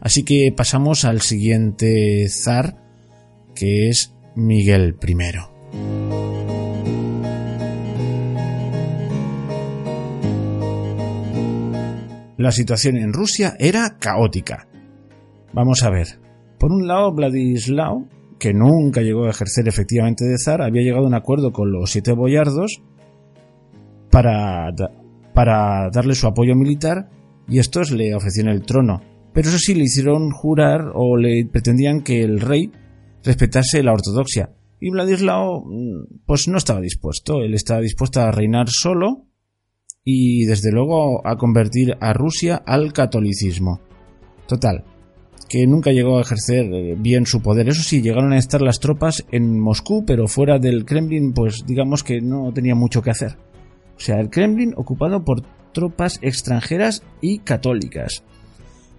Así 0.00 0.22
que 0.22 0.52
pasamos 0.56 1.04
al 1.04 1.20
siguiente 1.20 2.26
zar, 2.28 2.76
que 3.54 3.88
es 3.88 4.14
Miguel 4.34 4.96
I. 5.06 5.14
la 12.38 12.52
situación 12.52 12.96
en 12.96 13.12
Rusia 13.12 13.56
era 13.58 13.98
caótica. 13.98 14.68
Vamos 15.52 15.82
a 15.82 15.90
ver. 15.90 16.20
Por 16.58 16.72
un 16.72 16.86
lado, 16.86 17.12
Vladislao, 17.12 18.08
que 18.38 18.54
nunca 18.54 19.02
llegó 19.02 19.26
a 19.26 19.30
ejercer 19.30 19.68
efectivamente 19.68 20.24
de 20.24 20.38
zar, 20.38 20.62
había 20.62 20.82
llegado 20.82 21.04
a 21.04 21.08
un 21.08 21.14
acuerdo 21.14 21.52
con 21.52 21.72
los 21.72 21.90
siete 21.90 22.12
boyardos 22.12 22.82
para, 24.10 24.70
para 25.34 25.90
darle 25.90 26.14
su 26.14 26.26
apoyo 26.26 26.54
militar 26.54 27.08
y 27.48 27.58
estos 27.58 27.90
le 27.90 28.14
ofrecieron 28.14 28.52
el 28.52 28.62
trono. 28.62 29.02
Pero 29.32 29.48
eso 29.48 29.58
sí, 29.58 29.74
le 29.74 29.84
hicieron 29.84 30.30
jurar 30.30 30.92
o 30.94 31.16
le 31.16 31.44
pretendían 31.46 32.02
que 32.02 32.22
el 32.22 32.40
rey 32.40 32.70
respetase 33.22 33.82
la 33.82 33.92
ortodoxia. 33.92 34.50
Y 34.80 34.90
Vladislao, 34.90 35.64
mm, 35.64 36.24
pues 36.26 36.48
no 36.48 36.58
estaba 36.58 36.80
dispuesto. 36.80 37.42
Él 37.42 37.54
estaba 37.54 37.80
dispuesto 37.80 38.20
a 38.20 38.30
reinar 38.30 38.68
solo 38.68 39.26
y 40.04 40.44
desde 40.46 40.72
luego 40.72 41.26
a 41.26 41.36
convertir 41.36 41.96
a 42.00 42.12
Rusia 42.12 42.62
al 42.64 42.92
catolicismo. 42.92 43.80
Total, 44.46 44.84
que 45.48 45.66
nunca 45.66 45.92
llegó 45.92 46.18
a 46.18 46.22
ejercer 46.22 46.66
eh, 46.72 46.96
bien 46.98 47.26
su 47.26 47.40
poder. 47.40 47.68
Eso 47.68 47.82
sí, 47.82 48.02
llegaron 48.02 48.32
a 48.32 48.38
estar 48.38 48.60
las 48.60 48.80
tropas 48.80 49.24
en 49.30 49.58
Moscú, 49.58 50.04
pero 50.06 50.28
fuera 50.28 50.58
del 50.58 50.84
Kremlin, 50.84 51.32
pues 51.32 51.64
digamos 51.66 52.04
que 52.04 52.20
no 52.20 52.52
tenía 52.52 52.74
mucho 52.74 53.02
que 53.02 53.10
hacer. 53.10 53.36
O 53.96 54.00
sea, 54.00 54.20
el 54.20 54.30
Kremlin 54.30 54.74
ocupado 54.76 55.24
por 55.24 55.42
tropas 55.72 56.18
extranjeras 56.22 57.02
y 57.20 57.38
católicas. 57.38 58.22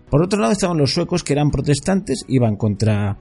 Por 0.09 0.23
otro 0.23 0.39
lado 0.39 0.53
estaban 0.53 0.77
los 0.77 0.93
suecos 0.93 1.23
que 1.23 1.33
eran 1.33 1.51
protestantes, 1.51 2.25
iban 2.27 2.55
contra 2.55 3.17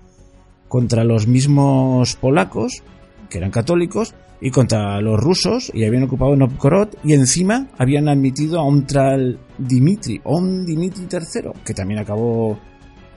contra 0.68 1.02
los 1.02 1.26
mismos 1.26 2.16
polacos, 2.16 2.82
que 3.30 3.38
eran 3.38 3.50
católicos, 3.50 4.14
y 4.40 4.50
contra 4.50 5.00
los 5.00 5.18
rusos 5.18 5.70
y 5.74 5.84
habían 5.84 6.04
ocupado 6.04 6.36
Novgorod 6.36 6.88
y 7.02 7.14
encima 7.14 7.68
habían 7.76 8.08
admitido 8.08 8.60
a 8.60 8.64
un 8.64 8.86
tal 8.86 9.40
Dimitri, 9.58 10.20
un 10.24 10.64
Dimitri 10.64 11.06
III, 11.10 11.50
que 11.64 11.74
también 11.74 12.00
acabó 12.00 12.58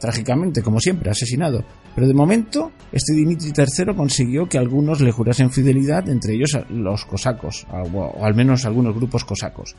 trágicamente, 0.02 0.62
como 0.62 0.80
siempre, 0.80 1.12
asesinado. 1.12 1.64
Pero 1.96 2.08
de 2.08 2.14
momento, 2.14 2.72
este 2.92 3.14
Dimitri 3.14 3.54
III 3.56 3.96
consiguió 3.96 4.48
que 4.48 4.58
algunos 4.58 5.00
le 5.00 5.12
jurasen 5.12 5.52
fidelidad, 5.52 6.10
entre 6.10 6.34
ellos 6.34 6.58
los 6.70 7.06
cosacos, 7.06 7.66
o 7.72 8.26
al 8.26 8.36
menos 8.36 8.66
algunos 8.66 8.96
grupos 8.96 9.24
cosacos. 9.24 9.76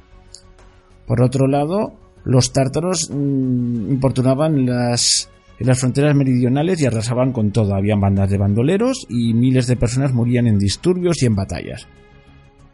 Por 1.07 1.23
otro 1.23 1.47
lado, 1.47 1.93
los 2.25 2.53
tártaros 2.53 3.11
mm, 3.11 3.91
importunaban 3.91 4.65
las 4.65 5.29
las 5.59 5.79
fronteras 5.79 6.17
meridionales 6.17 6.81
y 6.81 6.87
arrasaban 6.87 7.33
con 7.33 7.53
todo. 7.53 7.75
Habían 7.75 8.01
bandas 8.01 8.31
de 8.31 8.39
bandoleros 8.39 9.07
y 9.09 9.33
miles 9.35 9.67
de 9.67 9.77
personas 9.77 10.13
morían 10.13 10.47
en 10.47 10.59
disturbios 10.59 11.23
y 11.23 11.27
en 11.27 11.37
batallas. 11.37 11.87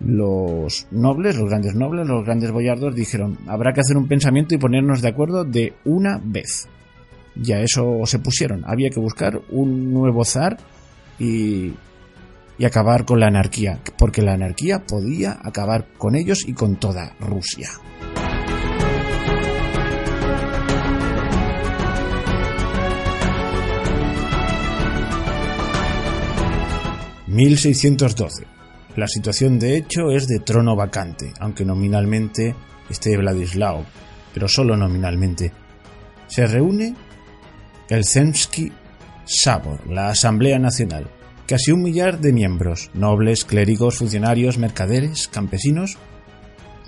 Los 0.00 0.86
nobles, 0.90 1.36
los 1.36 1.50
grandes 1.50 1.74
nobles, 1.74 2.06
los 2.06 2.24
grandes 2.24 2.52
boyardos 2.52 2.94
dijeron, 2.94 3.36
habrá 3.46 3.72
que 3.72 3.80
hacer 3.80 3.96
un 3.96 4.06
pensamiento 4.06 4.54
y 4.54 4.58
ponernos 4.58 5.02
de 5.02 5.08
acuerdo 5.08 5.44
de 5.44 5.74
una 5.84 6.20
vez. 6.22 6.68
Ya 7.38 7.60
eso 7.60 8.00
se 8.04 8.18
pusieron. 8.18 8.64
Había 8.66 8.90
que 8.90 9.00
buscar 9.00 9.40
un 9.50 9.92
nuevo 9.92 10.24
zar 10.24 10.58
y, 11.18 11.74
y 12.58 12.64
acabar 12.64 13.04
con 13.04 13.20
la 13.20 13.28
anarquía, 13.28 13.80
porque 13.96 14.22
la 14.22 14.34
anarquía 14.34 14.84
podía 14.86 15.38
acabar 15.42 15.86
con 15.96 16.16
ellos 16.16 16.44
y 16.46 16.52
con 16.52 16.76
toda 16.76 17.14
Rusia. 17.20 17.68
1612. 27.38 28.46
La 28.96 29.06
situación 29.06 29.60
de 29.60 29.76
hecho 29.76 30.10
es 30.10 30.26
de 30.26 30.40
trono 30.40 30.74
vacante, 30.74 31.32
aunque 31.38 31.64
nominalmente 31.64 32.54
esté 32.90 33.16
Vladislao, 33.16 33.84
pero 34.34 34.48
solo 34.48 34.76
nominalmente. 34.76 35.52
Se 36.26 36.46
reúne 36.46 36.96
el 37.88 38.04
Zemsky 38.04 38.72
Sabor, 39.24 39.86
la 39.90 40.08
Asamblea 40.08 40.58
Nacional, 40.58 41.08
casi 41.46 41.72
un 41.72 41.82
millar 41.82 42.20
de 42.20 42.32
miembros, 42.32 42.90
nobles, 42.94 43.44
clérigos, 43.44 43.96
funcionarios, 43.96 44.58
mercaderes, 44.58 45.28
campesinos. 45.28 45.96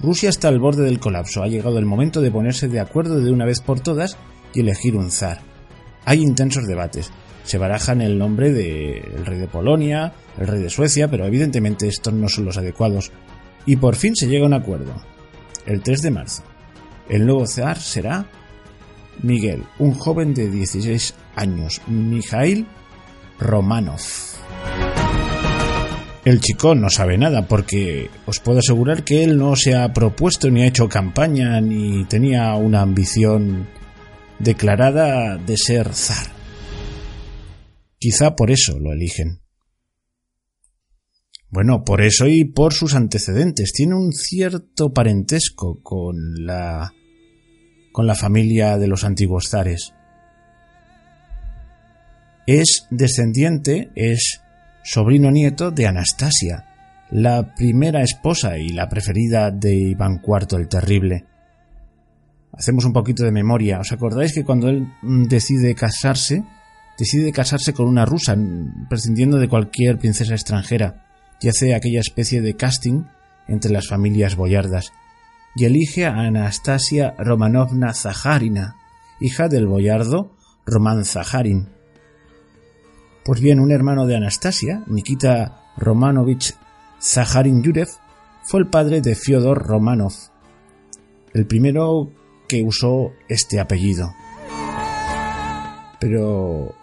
Rusia 0.00 0.28
está 0.28 0.48
al 0.48 0.58
borde 0.58 0.84
del 0.84 1.00
colapso, 1.00 1.42
ha 1.42 1.48
llegado 1.48 1.78
el 1.78 1.86
momento 1.86 2.20
de 2.20 2.30
ponerse 2.30 2.68
de 2.68 2.80
acuerdo 2.80 3.20
de 3.20 3.30
una 3.32 3.46
vez 3.46 3.60
por 3.60 3.80
todas 3.80 4.16
y 4.54 4.60
elegir 4.60 4.96
un 4.96 5.10
zar. 5.10 5.40
Hay 6.04 6.20
intensos 6.20 6.66
debates, 6.66 7.10
se 7.44 7.58
barajan 7.58 8.02
el 8.02 8.18
nombre 8.18 8.52
del 8.52 9.24
rey 9.24 9.38
de 9.38 9.48
Polonia, 9.48 10.12
el 10.38 10.46
rey 10.46 10.62
de 10.62 10.70
Suecia, 10.70 11.08
pero 11.08 11.26
evidentemente 11.26 11.88
estos 11.88 12.12
no 12.12 12.28
son 12.28 12.44
los 12.44 12.58
adecuados. 12.58 13.10
Y 13.66 13.76
por 13.76 13.96
fin 13.96 14.16
se 14.16 14.26
llega 14.26 14.44
a 14.44 14.48
un 14.48 14.54
acuerdo. 14.54 14.94
El 15.66 15.82
3 15.82 16.02
de 16.02 16.10
marzo. 16.10 16.42
El 17.08 17.26
nuevo 17.26 17.46
zar 17.46 17.78
será 17.78 18.26
Miguel, 19.22 19.64
un 19.78 19.92
joven 19.92 20.34
de 20.34 20.50
16 20.50 21.14
años, 21.36 21.80
Mikhail 21.86 22.66
Romanov. 23.38 24.00
El 26.24 26.40
chico 26.40 26.74
no 26.74 26.90
sabe 26.90 27.16
nada 27.16 27.48
porque 27.48 28.10
os 28.26 28.40
puedo 28.40 28.58
asegurar 28.58 29.04
que 29.04 29.24
él 29.24 29.38
no 29.38 29.56
se 29.56 29.74
ha 29.74 29.92
propuesto 29.92 30.50
ni 30.50 30.62
ha 30.62 30.66
hecho 30.66 30.88
campaña 30.88 31.60
ni 31.60 32.04
tenía 32.04 32.54
una 32.54 32.82
ambición 32.82 33.68
declarada 34.38 35.38
de 35.38 35.56
ser 35.56 35.94
zar. 35.94 36.26
Quizá 37.98 38.36
por 38.36 38.50
eso 38.50 38.78
lo 38.78 38.92
eligen. 38.92 39.40
Bueno, 41.48 41.84
por 41.84 42.00
eso 42.00 42.28
y 42.28 42.44
por 42.44 42.72
sus 42.74 42.94
antecedentes. 42.94 43.72
Tiene 43.72 43.94
un 43.94 44.12
cierto 44.12 44.92
parentesco 44.92 45.80
con 45.82 46.16
la 46.44 46.92
con 47.92 48.06
la 48.06 48.14
familia 48.14 48.78
de 48.78 48.88
los 48.88 49.04
antiguos 49.04 49.48
zares. 49.50 49.94
Es 52.46 52.86
descendiente, 52.90 53.90
es 53.94 54.40
sobrino 54.82 55.30
nieto 55.30 55.70
de 55.70 55.86
Anastasia, 55.86 56.66
la 57.10 57.54
primera 57.54 58.02
esposa 58.02 58.58
y 58.58 58.70
la 58.70 58.88
preferida 58.88 59.50
de 59.50 59.74
Iván 59.74 60.22
IV 60.24 60.58
el 60.58 60.68
Terrible. 60.68 61.24
Hacemos 62.52 62.84
un 62.84 62.92
poquito 62.92 63.24
de 63.24 63.32
memoria. 63.32 63.80
¿Os 63.80 63.92
acordáis 63.92 64.32
que 64.32 64.44
cuando 64.44 64.68
él 64.68 64.86
mm, 65.02 65.24
decide 65.24 65.74
casarse, 65.74 66.44
decide 66.98 67.32
casarse 67.32 67.72
con 67.72 67.86
una 67.86 68.04
rusa, 68.04 68.36
prescindiendo 68.88 69.38
de 69.38 69.48
cualquier 69.48 69.98
princesa 69.98 70.34
extranjera, 70.34 71.06
y 71.40 71.48
hace 71.48 71.74
aquella 71.74 72.00
especie 72.00 72.42
de 72.42 72.54
casting 72.54 73.04
entre 73.48 73.72
las 73.72 73.88
familias 73.88 74.36
boyardas, 74.36 74.92
y 75.54 75.64
elige 75.64 76.06
a 76.06 76.14
Anastasia 76.20 77.14
Romanovna 77.18 77.92
Zaharina, 77.92 78.76
hija 79.20 79.48
del 79.48 79.66
boyardo 79.66 80.32
Román 80.66 81.04
Zaharin. 81.04 81.68
Pues 83.24 83.40
bien, 83.40 83.60
un 83.60 83.72
hermano 83.72 84.06
de 84.06 84.16
Anastasia, 84.16 84.84
Nikita 84.86 85.62
Romanovich 85.76 86.54
Zaharin 87.00 87.62
Yurev, 87.62 87.88
fue 88.44 88.60
el 88.60 88.68
padre 88.68 89.00
de 89.00 89.14
Fyodor 89.14 89.66
Romanov, 89.66 90.14
el 91.34 91.46
primero 91.46 92.10
que 92.48 92.62
usó 92.64 93.12
este 93.28 93.60
apellido. 93.60 94.12
Pero 96.00 96.74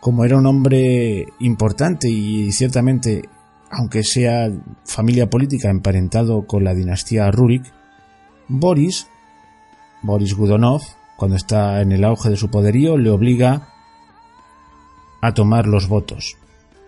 como 0.00 0.24
era 0.24 0.36
un 0.36 0.46
hombre 0.46 1.26
importante 1.40 2.08
y 2.08 2.52
ciertamente, 2.52 3.22
aunque 3.76 4.02
sea 4.04 4.50
familia 4.84 5.28
política 5.28 5.70
emparentado 5.70 6.46
con 6.46 6.64
la 6.64 6.74
dinastía 6.74 7.30
Rurik, 7.30 7.64
Boris, 8.48 9.08
Boris 10.02 10.34
Gudonov, 10.34 10.82
cuando 11.16 11.36
está 11.36 11.80
en 11.80 11.92
el 11.92 12.04
auge 12.04 12.30
de 12.30 12.36
su 12.36 12.50
poderío, 12.50 12.96
le 12.98 13.10
obliga 13.10 13.68
a 15.20 15.32
tomar 15.32 15.66
los 15.66 15.88
votos 15.88 16.36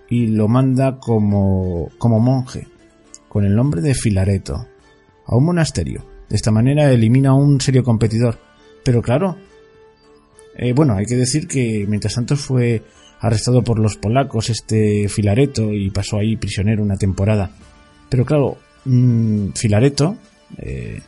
y 0.08 0.28
lo 0.28 0.48
manda 0.48 0.98
como, 0.98 1.90
como 1.98 2.20
monje, 2.20 2.68
con 3.28 3.44
el 3.44 3.56
nombre 3.56 3.80
de 3.80 3.94
Filareto, 3.94 4.66
a 5.26 5.36
un 5.36 5.44
monasterio. 5.44 6.04
De 6.28 6.36
esta 6.36 6.50
manera 6.50 6.90
elimina 6.90 7.30
a 7.30 7.34
un 7.34 7.60
serio 7.60 7.82
competidor. 7.82 8.38
Pero 8.84 9.02
claro, 9.02 9.36
eh, 10.56 10.72
bueno, 10.72 10.94
hay 10.94 11.06
que 11.06 11.16
decir 11.16 11.48
que 11.48 11.84
mientras 11.88 12.14
tanto 12.14 12.36
fue 12.36 12.82
arrestado 13.20 13.62
por 13.62 13.78
los 13.78 13.96
polacos 13.96 14.50
este 14.50 15.08
Filareto 15.08 15.72
y 15.72 15.90
pasó 15.90 16.18
ahí 16.18 16.36
prisionero 16.36 16.82
una 16.82 16.96
temporada. 16.96 17.50
Pero 18.08 18.24
claro, 18.24 18.56
mm, 18.84 19.48
Filareto, 19.54 20.16
eh, 20.58 21.00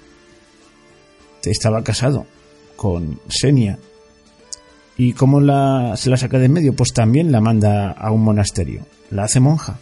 estaba 1.44 1.82
casado 1.82 2.26
con 2.76 3.20
Senia. 3.28 3.78
¿Y 4.96 5.12
cómo 5.12 5.40
la, 5.40 5.94
se 5.96 6.10
la 6.10 6.16
saca 6.16 6.38
de 6.38 6.48
medio? 6.48 6.74
Pues 6.74 6.92
también 6.92 7.30
la 7.30 7.40
manda 7.40 7.92
a 7.92 8.10
un 8.10 8.22
monasterio. 8.22 8.84
La 9.10 9.24
hace 9.24 9.40
monja. 9.40 9.78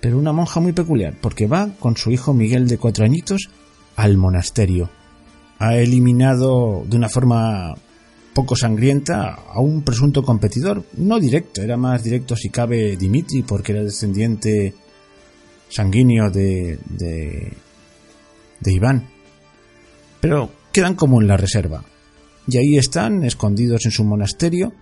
Pero 0.00 0.18
una 0.18 0.32
monja 0.32 0.60
muy 0.60 0.72
peculiar, 0.72 1.14
porque 1.20 1.46
va 1.46 1.68
con 1.78 1.96
su 1.96 2.10
hijo 2.10 2.32
Miguel 2.34 2.66
de 2.66 2.78
cuatro 2.78 3.04
añitos 3.04 3.50
al 3.96 4.16
monasterio. 4.16 4.90
Ha 5.58 5.76
eliminado 5.76 6.84
de 6.86 6.96
una 6.96 7.08
forma 7.08 7.74
poco 8.40 8.56
sangrienta 8.56 9.34
a 9.34 9.60
un 9.60 9.82
presunto 9.82 10.22
competidor, 10.22 10.82
no 10.96 11.20
directo, 11.20 11.60
era 11.60 11.76
más 11.76 12.02
directo 12.02 12.34
si 12.34 12.48
cabe 12.48 12.96
Dimitri, 12.96 13.42
porque 13.42 13.72
era 13.72 13.82
descendiente 13.82 14.72
sanguíneo 15.68 16.30
de, 16.30 16.78
de, 16.88 17.52
de 18.60 18.72
Iván. 18.72 19.10
Pero 20.22 20.50
quedan 20.72 20.94
como 20.94 21.20
en 21.20 21.28
la 21.28 21.36
reserva. 21.36 21.84
Y 22.46 22.56
ahí 22.56 22.78
están, 22.78 23.24
escondidos 23.24 23.84
en 23.84 23.90
su 23.90 24.04
monasterio, 24.04 24.72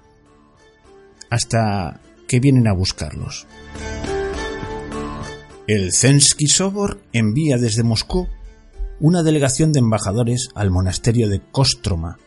hasta 1.28 2.00
que 2.28 2.38
vienen 2.38 2.68
a 2.68 2.74
buscarlos. 2.74 3.48
El 5.66 5.92
Zensky 5.92 6.46
Sobor 6.46 7.00
envía 7.12 7.58
desde 7.58 7.82
Moscú 7.82 8.28
una 9.00 9.24
delegación 9.24 9.72
de 9.72 9.80
embajadores 9.80 10.48
al 10.54 10.70
monasterio 10.70 11.28
de 11.28 11.40
Kostroma, 11.50 12.18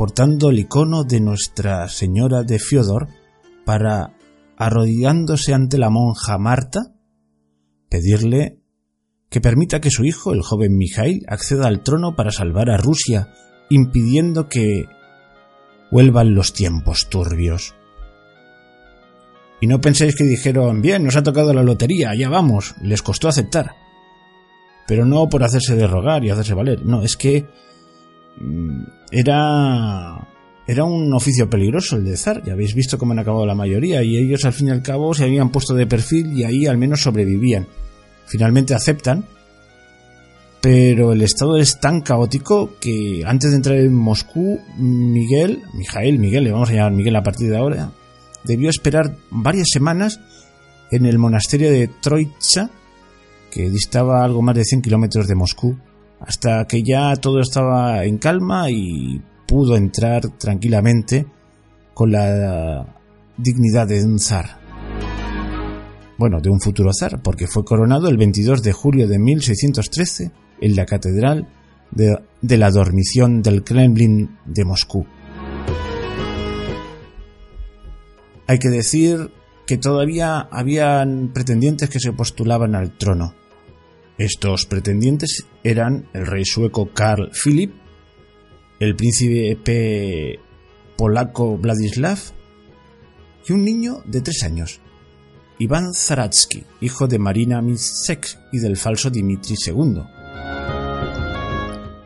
portando 0.00 0.48
el 0.48 0.58
icono 0.58 1.04
de 1.04 1.20
Nuestra 1.20 1.86
Señora 1.90 2.42
de 2.42 2.58
Fiodor 2.58 3.08
para, 3.66 4.16
arrodillándose 4.56 5.52
ante 5.52 5.76
la 5.76 5.90
monja 5.90 6.38
Marta, 6.38 6.94
pedirle 7.90 8.62
que 9.28 9.42
permita 9.42 9.82
que 9.82 9.90
su 9.90 10.06
hijo, 10.06 10.32
el 10.32 10.40
joven 10.40 10.78
Mijail, 10.78 11.26
acceda 11.28 11.66
al 11.66 11.82
trono 11.82 12.16
para 12.16 12.30
salvar 12.30 12.70
a 12.70 12.78
Rusia, 12.78 13.28
impidiendo 13.68 14.48
que 14.48 14.86
vuelvan 15.90 16.34
los 16.34 16.54
tiempos 16.54 17.10
turbios. 17.10 17.74
Y 19.60 19.66
no 19.66 19.82
penséis 19.82 20.16
que 20.16 20.24
dijeron, 20.24 20.80
bien, 20.80 21.04
nos 21.04 21.16
ha 21.16 21.22
tocado 21.22 21.52
la 21.52 21.62
lotería, 21.62 22.14
ya 22.14 22.30
vamos, 22.30 22.74
les 22.80 23.02
costó 23.02 23.28
aceptar. 23.28 23.72
Pero 24.86 25.04
no 25.04 25.28
por 25.28 25.44
hacerse 25.44 25.76
de 25.76 25.86
rogar 25.86 26.24
y 26.24 26.30
hacerse 26.30 26.54
valer, 26.54 26.86
no, 26.86 27.02
es 27.02 27.18
que 27.18 27.44
era 29.10 30.26
era 30.70 30.84
un 30.84 31.12
oficio 31.12 31.50
peligroso 31.50 31.96
el 31.96 32.04
de 32.04 32.16
zar, 32.16 32.44
ya 32.44 32.52
habéis 32.52 32.76
visto 32.76 32.96
cómo 32.96 33.10
han 33.10 33.18
acabado 33.18 33.44
la 33.44 33.56
mayoría, 33.56 34.04
y 34.04 34.16
ellos 34.16 34.44
al 34.44 34.52
fin 34.52 34.68
y 34.68 34.70
al 34.70 34.82
cabo 34.82 35.12
se 35.14 35.24
habían 35.24 35.50
puesto 35.50 35.74
de 35.74 35.86
perfil 35.86 36.32
y 36.32 36.44
ahí 36.44 36.66
al 36.66 36.78
menos 36.78 37.02
sobrevivían. 37.02 37.66
Finalmente 38.26 38.72
aceptan, 38.72 39.24
pero 40.60 41.12
el 41.12 41.22
estado 41.22 41.56
es 41.56 41.80
tan 41.80 42.02
caótico 42.02 42.74
que 42.80 43.24
antes 43.26 43.50
de 43.50 43.56
entrar 43.56 43.78
en 43.78 43.92
Moscú, 43.92 44.60
Miguel, 44.78 45.62
Mijael, 45.74 46.20
Miguel, 46.20 46.44
le 46.44 46.52
vamos 46.52 46.70
a 46.70 46.74
llamar 46.74 46.92
Miguel 46.92 47.16
a 47.16 47.24
partir 47.24 47.50
de 47.50 47.56
ahora, 47.56 47.90
debió 48.44 48.70
esperar 48.70 49.16
varias 49.30 49.66
semanas 49.72 50.20
en 50.92 51.04
el 51.04 51.18
monasterio 51.18 51.68
de 51.68 51.88
Troitsa, 51.88 52.70
que 53.50 53.68
distaba 53.70 54.22
algo 54.22 54.40
más 54.40 54.54
de 54.54 54.64
100 54.64 54.82
kilómetros 54.82 55.26
de 55.26 55.34
Moscú, 55.34 55.76
hasta 56.20 56.66
que 56.66 56.82
ya 56.82 57.16
todo 57.16 57.40
estaba 57.40 58.04
en 58.04 58.18
calma 58.18 58.70
y 58.70 59.20
pudo 59.46 59.76
entrar 59.76 60.28
tranquilamente 60.38 61.26
con 61.94 62.12
la 62.12 62.86
dignidad 63.36 63.88
de 63.88 64.04
un 64.04 64.18
zar. 64.18 64.60
Bueno, 66.18 66.40
de 66.40 66.50
un 66.50 66.60
futuro 66.60 66.90
zar, 66.92 67.22
porque 67.22 67.46
fue 67.46 67.64
coronado 67.64 68.08
el 68.08 68.18
22 68.18 68.62
de 68.62 68.72
julio 68.72 69.08
de 69.08 69.18
1613 69.18 70.30
en 70.60 70.76
la 70.76 70.84
catedral 70.84 71.48
de, 71.90 72.56
la 72.56 72.70
dormición 72.70 73.42
del 73.42 73.64
Kremlin 73.64 74.36
de 74.44 74.64
Moscú. 74.64 75.06
Hay 78.46 78.58
que 78.58 78.68
decir 78.68 79.30
que 79.66 79.78
todavía 79.78 80.40
habían 80.50 81.30
pretendientes 81.32 81.88
que 81.88 82.00
se 82.00 82.12
postulaban 82.12 82.74
al 82.74 82.96
trono. 82.98 83.34
Estos 84.20 84.66
pretendientes 84.66 85.46
eran 85.64 86.06
el 86.12 86.26
rey 86.26 86.44
sueco 86.44 86.90
Karl 86.92 87.30
Philip 87.32 87.72
el 88.78 88.94
príncipe 88.94 90.38
polaco 90.98 91.56
Vladislav 91.56 92.18
y 93.48 93.52
un 93.54 93.64
niño 93.64 94.02
de 94.04 94.20
tres 94.20 94.42
años, 94.42 94.82
Iván 95.58 95.94
Zaratsky, 95.94 96.64
hijo 96.82 97.06
de 97.06 97.18
Marina 97.18 97.62
Mitsek 97.62 98.38
y 98.52 98.58
del 98.58 98.76
falso 98.76 99.08
Dmitri 99.08 99.54
II. 99.66 100.02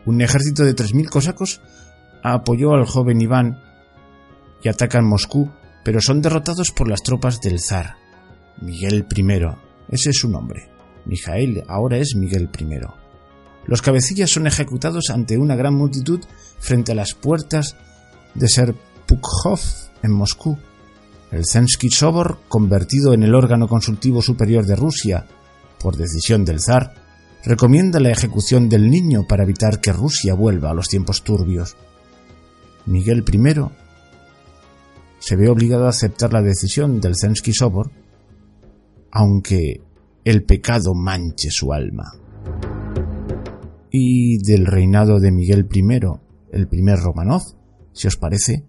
Un 0.05 0.21
ejército 0.21 0.63
de 0.63 0.73
3.000 0.73 1.09
cosacos 1.09 1.61
apoyó 2.23 2.75
al 2.75 2.85
joven 2.85 3.19
Iván 3.19 3.59
y 4.63 4.69
atacan 4.69 5.03
Moscú, 5.03 5.51
pero 5.83 5.99
son 5.99 6.21
derrotados 6.21 6.71
por 6.71 6.87
las 6.87 7.03
tropas 7.03 7.41
del 7.41 7.59
zar, 7.59 7.97
Miguel 8.61 9.05
I. 9.13 9.25
Ese 9.89 10.11
es 10.11 10.17
su 10.17 10.29
nombre. 10.29 10.74
Mijael 11.05 11.63
ahora 11.67 11.97
es 11.97 12.15
Miguel 12.15 12.49
I. 12.57 12.79
Los 13.65 13.81
cabecillas 13.81 14.29
son 14.29 14.47
ejecutados 14.47 15.09
ante 15.09 15.37
una 15.37 15.55
gran 15.55 15.73
multitud 15.73 16.21
frente 16.59 16.91
a 16.91 16.95
las 16.95 17.13
puertas 17.13 17.75
de 18.33 18.47
Serpukhov 18.47 19.59
en 20.03 20.11
Moscú. 20.11 20.57
El 21.31 21.45
Zensky 21.45 21.89
Sobor, 21.89 22.39
convertido 22.47 23.13
en 23.13 23.23
el 23.23 23.33
órgano 23.33 23.67
consultivo 23.67 24.21
superior 24.21 24.65
de 24.65 24.75
Rusia 24.75 25.25
por 25.79 25.97
decisión 25.97 26.45
del 26.45 26.61
zar, 26.61 26.93
recomienda 27.43 27.99
la 27.99 28.11
ejecución 28.11 28.69
del 28.69 28.89
niño 28.89 29.25
para 29.27 29.43
evitar 29.43 29.79
que 29.79 29.93
Rusia 29.93 30.33
vuelva 30.33 30.71
a 30.71 30.73
los 30.73 30.87
tiempos 30.87 31.23
turbios. 31.23 31.75
Miguel 32.85 33.23
I 33.31 33.39
se 35.19 35.35
ve 35.35 35.49
obligado 35.49 35.85
a 35.85 35.89
aceptar 35.89 36.33
la 36.33 36.41
decisión 36.41 37.01
del 37.01 37.13
Zensky 37.19 37.53
Sobor, 37.53 37.91
aunque 39.11 39.81
el 40.25 40.43
pecado 40.43 40.95
manche 40.95 41.51
su 41.51 41.71
alma 41.71 42.11
y 43.91 44.39
del 44.39 44.65
reinado 44.65 45.19
de 45.19 45.31
Miguel 45.31 45.69
I, 45.71 45.83
el 46.51 46.67
primer 46.67 46.99
Romanov, 46.99 47.43
si 47.93 48.07
os 48.07 48.17
parece, 48.17 48.65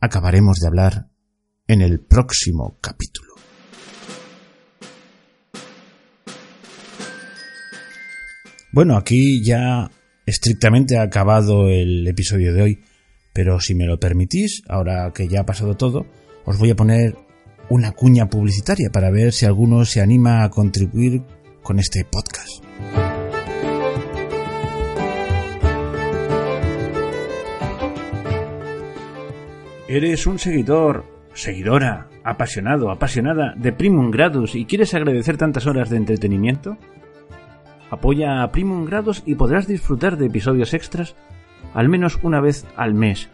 acabaremos 0.00 0.58
de 0.60 0.68
hablar 0.68 1.08
en 1.66 1.80
el 1.80 1.98
próximo 1.98 2.76
capítulo. 2.80 3.32
Bueno, 8.72 8.96
aquí 8.96 9.42
ya 9.42 9.90
estrictamente 10.26 10.98
ha 10.98 11.02
acabado 11.02 11.68
el 11.68 12.06
episodio 12.06 12.52
de 12.52 12.62
hoy, 12.62 12.84
pero 13.32 13.60
si 13.60 13.74
me 13.74 13.86
lo 13.86 13.98
permitís, 13.98 14.62
ahora 14.68 15.10
que 15.14 15.26
ya 15.26 15.40
ha 15.40 15.46
pasado 15.46 15.76
todo, 15.76 16.06
os 16.44 16.58
voy 16.58 16.70
a 16.70 16.76
poner 16.76 17.16
una 17.68 17.92
cuña 17.92 18.28
publicitaria 18.28 18.90
para 18.90 19.10
ver 19.10 19.32
si 19.32 19.46
alguno 19.46 19.84
se 19.84 20.00
anima 20.00 20.44
a 20.44 20.50
contribuir 20.50 21.22
con 21.62 21.78
este 21.78 22.04
podcast. 22.04 22.64
¿Eres 29.88 30.26
un 30.26 30.38
seguidor, 30.38 31.04
seguidora, 31.34 32.08
apasionado, 32.24 32.90
apasionada 32.90 33.54
de 33.56 33.72
Primum 33.72 34.10
Gradus 34.10 34.54
y 34.54 34.64
quieres 34.64 34.94
agradecer 34.94 35.36
tantas 35.36 35.66
horas 35.66 35.90
de 35.90 35.98
entretenimiento? 35.98 36.78
Apoya 37.90 38.42
a 38.42 38.50
Primum 38.52 38.86
Gradus 38.86 39.22
y 39.26 39.34
podrás 39.34 39.66
disfrutar 39.66 40.16
de 40.16 40.26
episodios 40.26 40.72
extras 40.72 41.14
al 41.74 41.88
menos 41.88 42.18
una 42.22 42.40
vez 42.40 42.66
al 42.76 42.94
mes, 42.94 43.28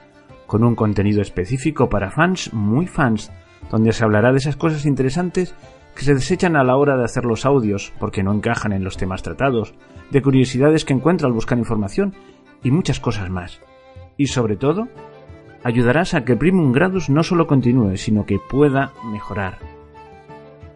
con 0.47 0.64
un 0.64 0.74
contenido 0.74 1.22
específico 1.22 1.89
para 1.89 2.11
fans 2.11 2.53
muy 2.53 2.87
fans, 2.87 3.31
donde 3.70 3.92
se 3.92 4.04
hablará 4.04 4.32
de 4.32 4.38
esas 4.38 4.56
cosas 4.56 4.86
interesantes 4.86 5.54
que 5.94 6.04
se 6.04 6.14
desechan 6.14 6.56
a 6.56 6.64
la 6.64 6.76
hora 6.76 6.96
de 6.96 7.04
hacer 7.04 7.24
los 7.24 7.44
audios 7.44 7.92
porque 7.98 8.22
no 8.22 8.32
encajan 8.32 8.72
en 8.72 8.84
los 8.84 8.96
temas 8.96 9.22
tratados, 9.22 9.74
de 10.11 10.22
curiosidades 10.22 10.84
que 10.84 10.94
encuentro 10.94 11.26
al 11.26 11.32
buscar 11.32 11.59
información 11.59 12.14
y 12.62 12.70
muchas 12.70 13.00
cosas 13.00 13.30
más. 13.30 13.61
Y 14.16 14.26
sobre 14.26 14.56
todo, 14.56 14.88
ayudarás 15.64 16.14
a 16.14 16.24
que 16.24 16.36
Primum 16.36 16.72
Gradus 16.72 17.11
no 17.11 17.22
solo 17.22 17.46
continúe, 17.46 17.96
sino 17.96 18.24
que 18.26 18.38
pueda 18.38 18.92
mejorar. 19.11 19.59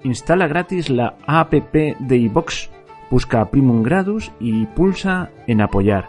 Instala 0.03 0.49
gratis 0.49 0.91
la 0.91 1.14
app 1.26 1.53
de 1.53 2.16
iBox, 2.16 2.70
busca 3.11 3.49
Primum 3.51 3.83
Gradus 3.83 4.33
y 4.41 4.66
pulsa 4.66 5.30
en 5.47 5.61
apoyar, 5.61 6.09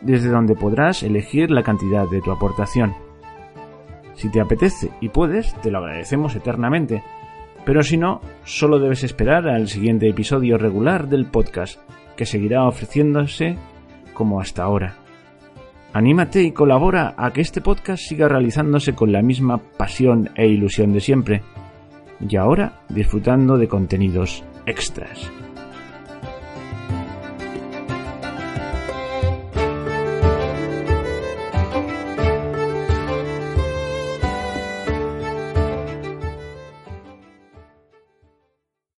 desde 0.00 0.30
donde 0.30 0.56
podrás 0.56 1.02
elegir 1.04 1.50
la 1.50 1.62
cantidad 1.62 2.08
de 2.08 2.20
tu 2.20 2.32
aportación. 2.32 3.07
Si 4.18 4.28
te 4.30 4.40
apetece 4.40 4.90
y 5.00 5.10
puedes, 5.10 5.54
te 5.62 5.70
lo 5.70 5.78
agradecemos 5.78 6.34
eternamente, 6.34 7.04
pero 7.64 7.84
si 7.84 7.96
no, 7.96 8.20
solo 8.42 8.80
debes 8.80 9.04
esperar 9.04 9.48
al 9.48 9.68
siguiente 9.68 10.08
episodio 10.08 10.58
regular 10.58 11.08
del 11.08 11.26
podcast, 11.26 11.78
que 12.16 12.26
seguirá 12.26 12.66
ofreciéndose 12.66 13.56
como 14.14 14.40
hasta 14.40 14.64
ahora. 14.64 14.96
Anímate 15.92 16.42
y 16.42 16.50
colabora 16.50 17.14
a 17.16 17.32
que 17.32 17.42
este 17.42 17.60
podcast 17.60 18.02
siga 18.02 18.26
realizándose 18.26 18.92
con 18.92 19.12
la 19.12 19.22
misma 19.22 19.58
pasión 19.58 20.30
e 20.34 20.48
ilusión 20.48 20.92
de 20.92 21.00
siempre. 21.00 21.42
Y 22.28 22.36
ahora 22.36 22.80
disfrutando 22.88 23.56
de 23.56 23.68
contenidos 23.68 24.42
extras. 24.66 25.30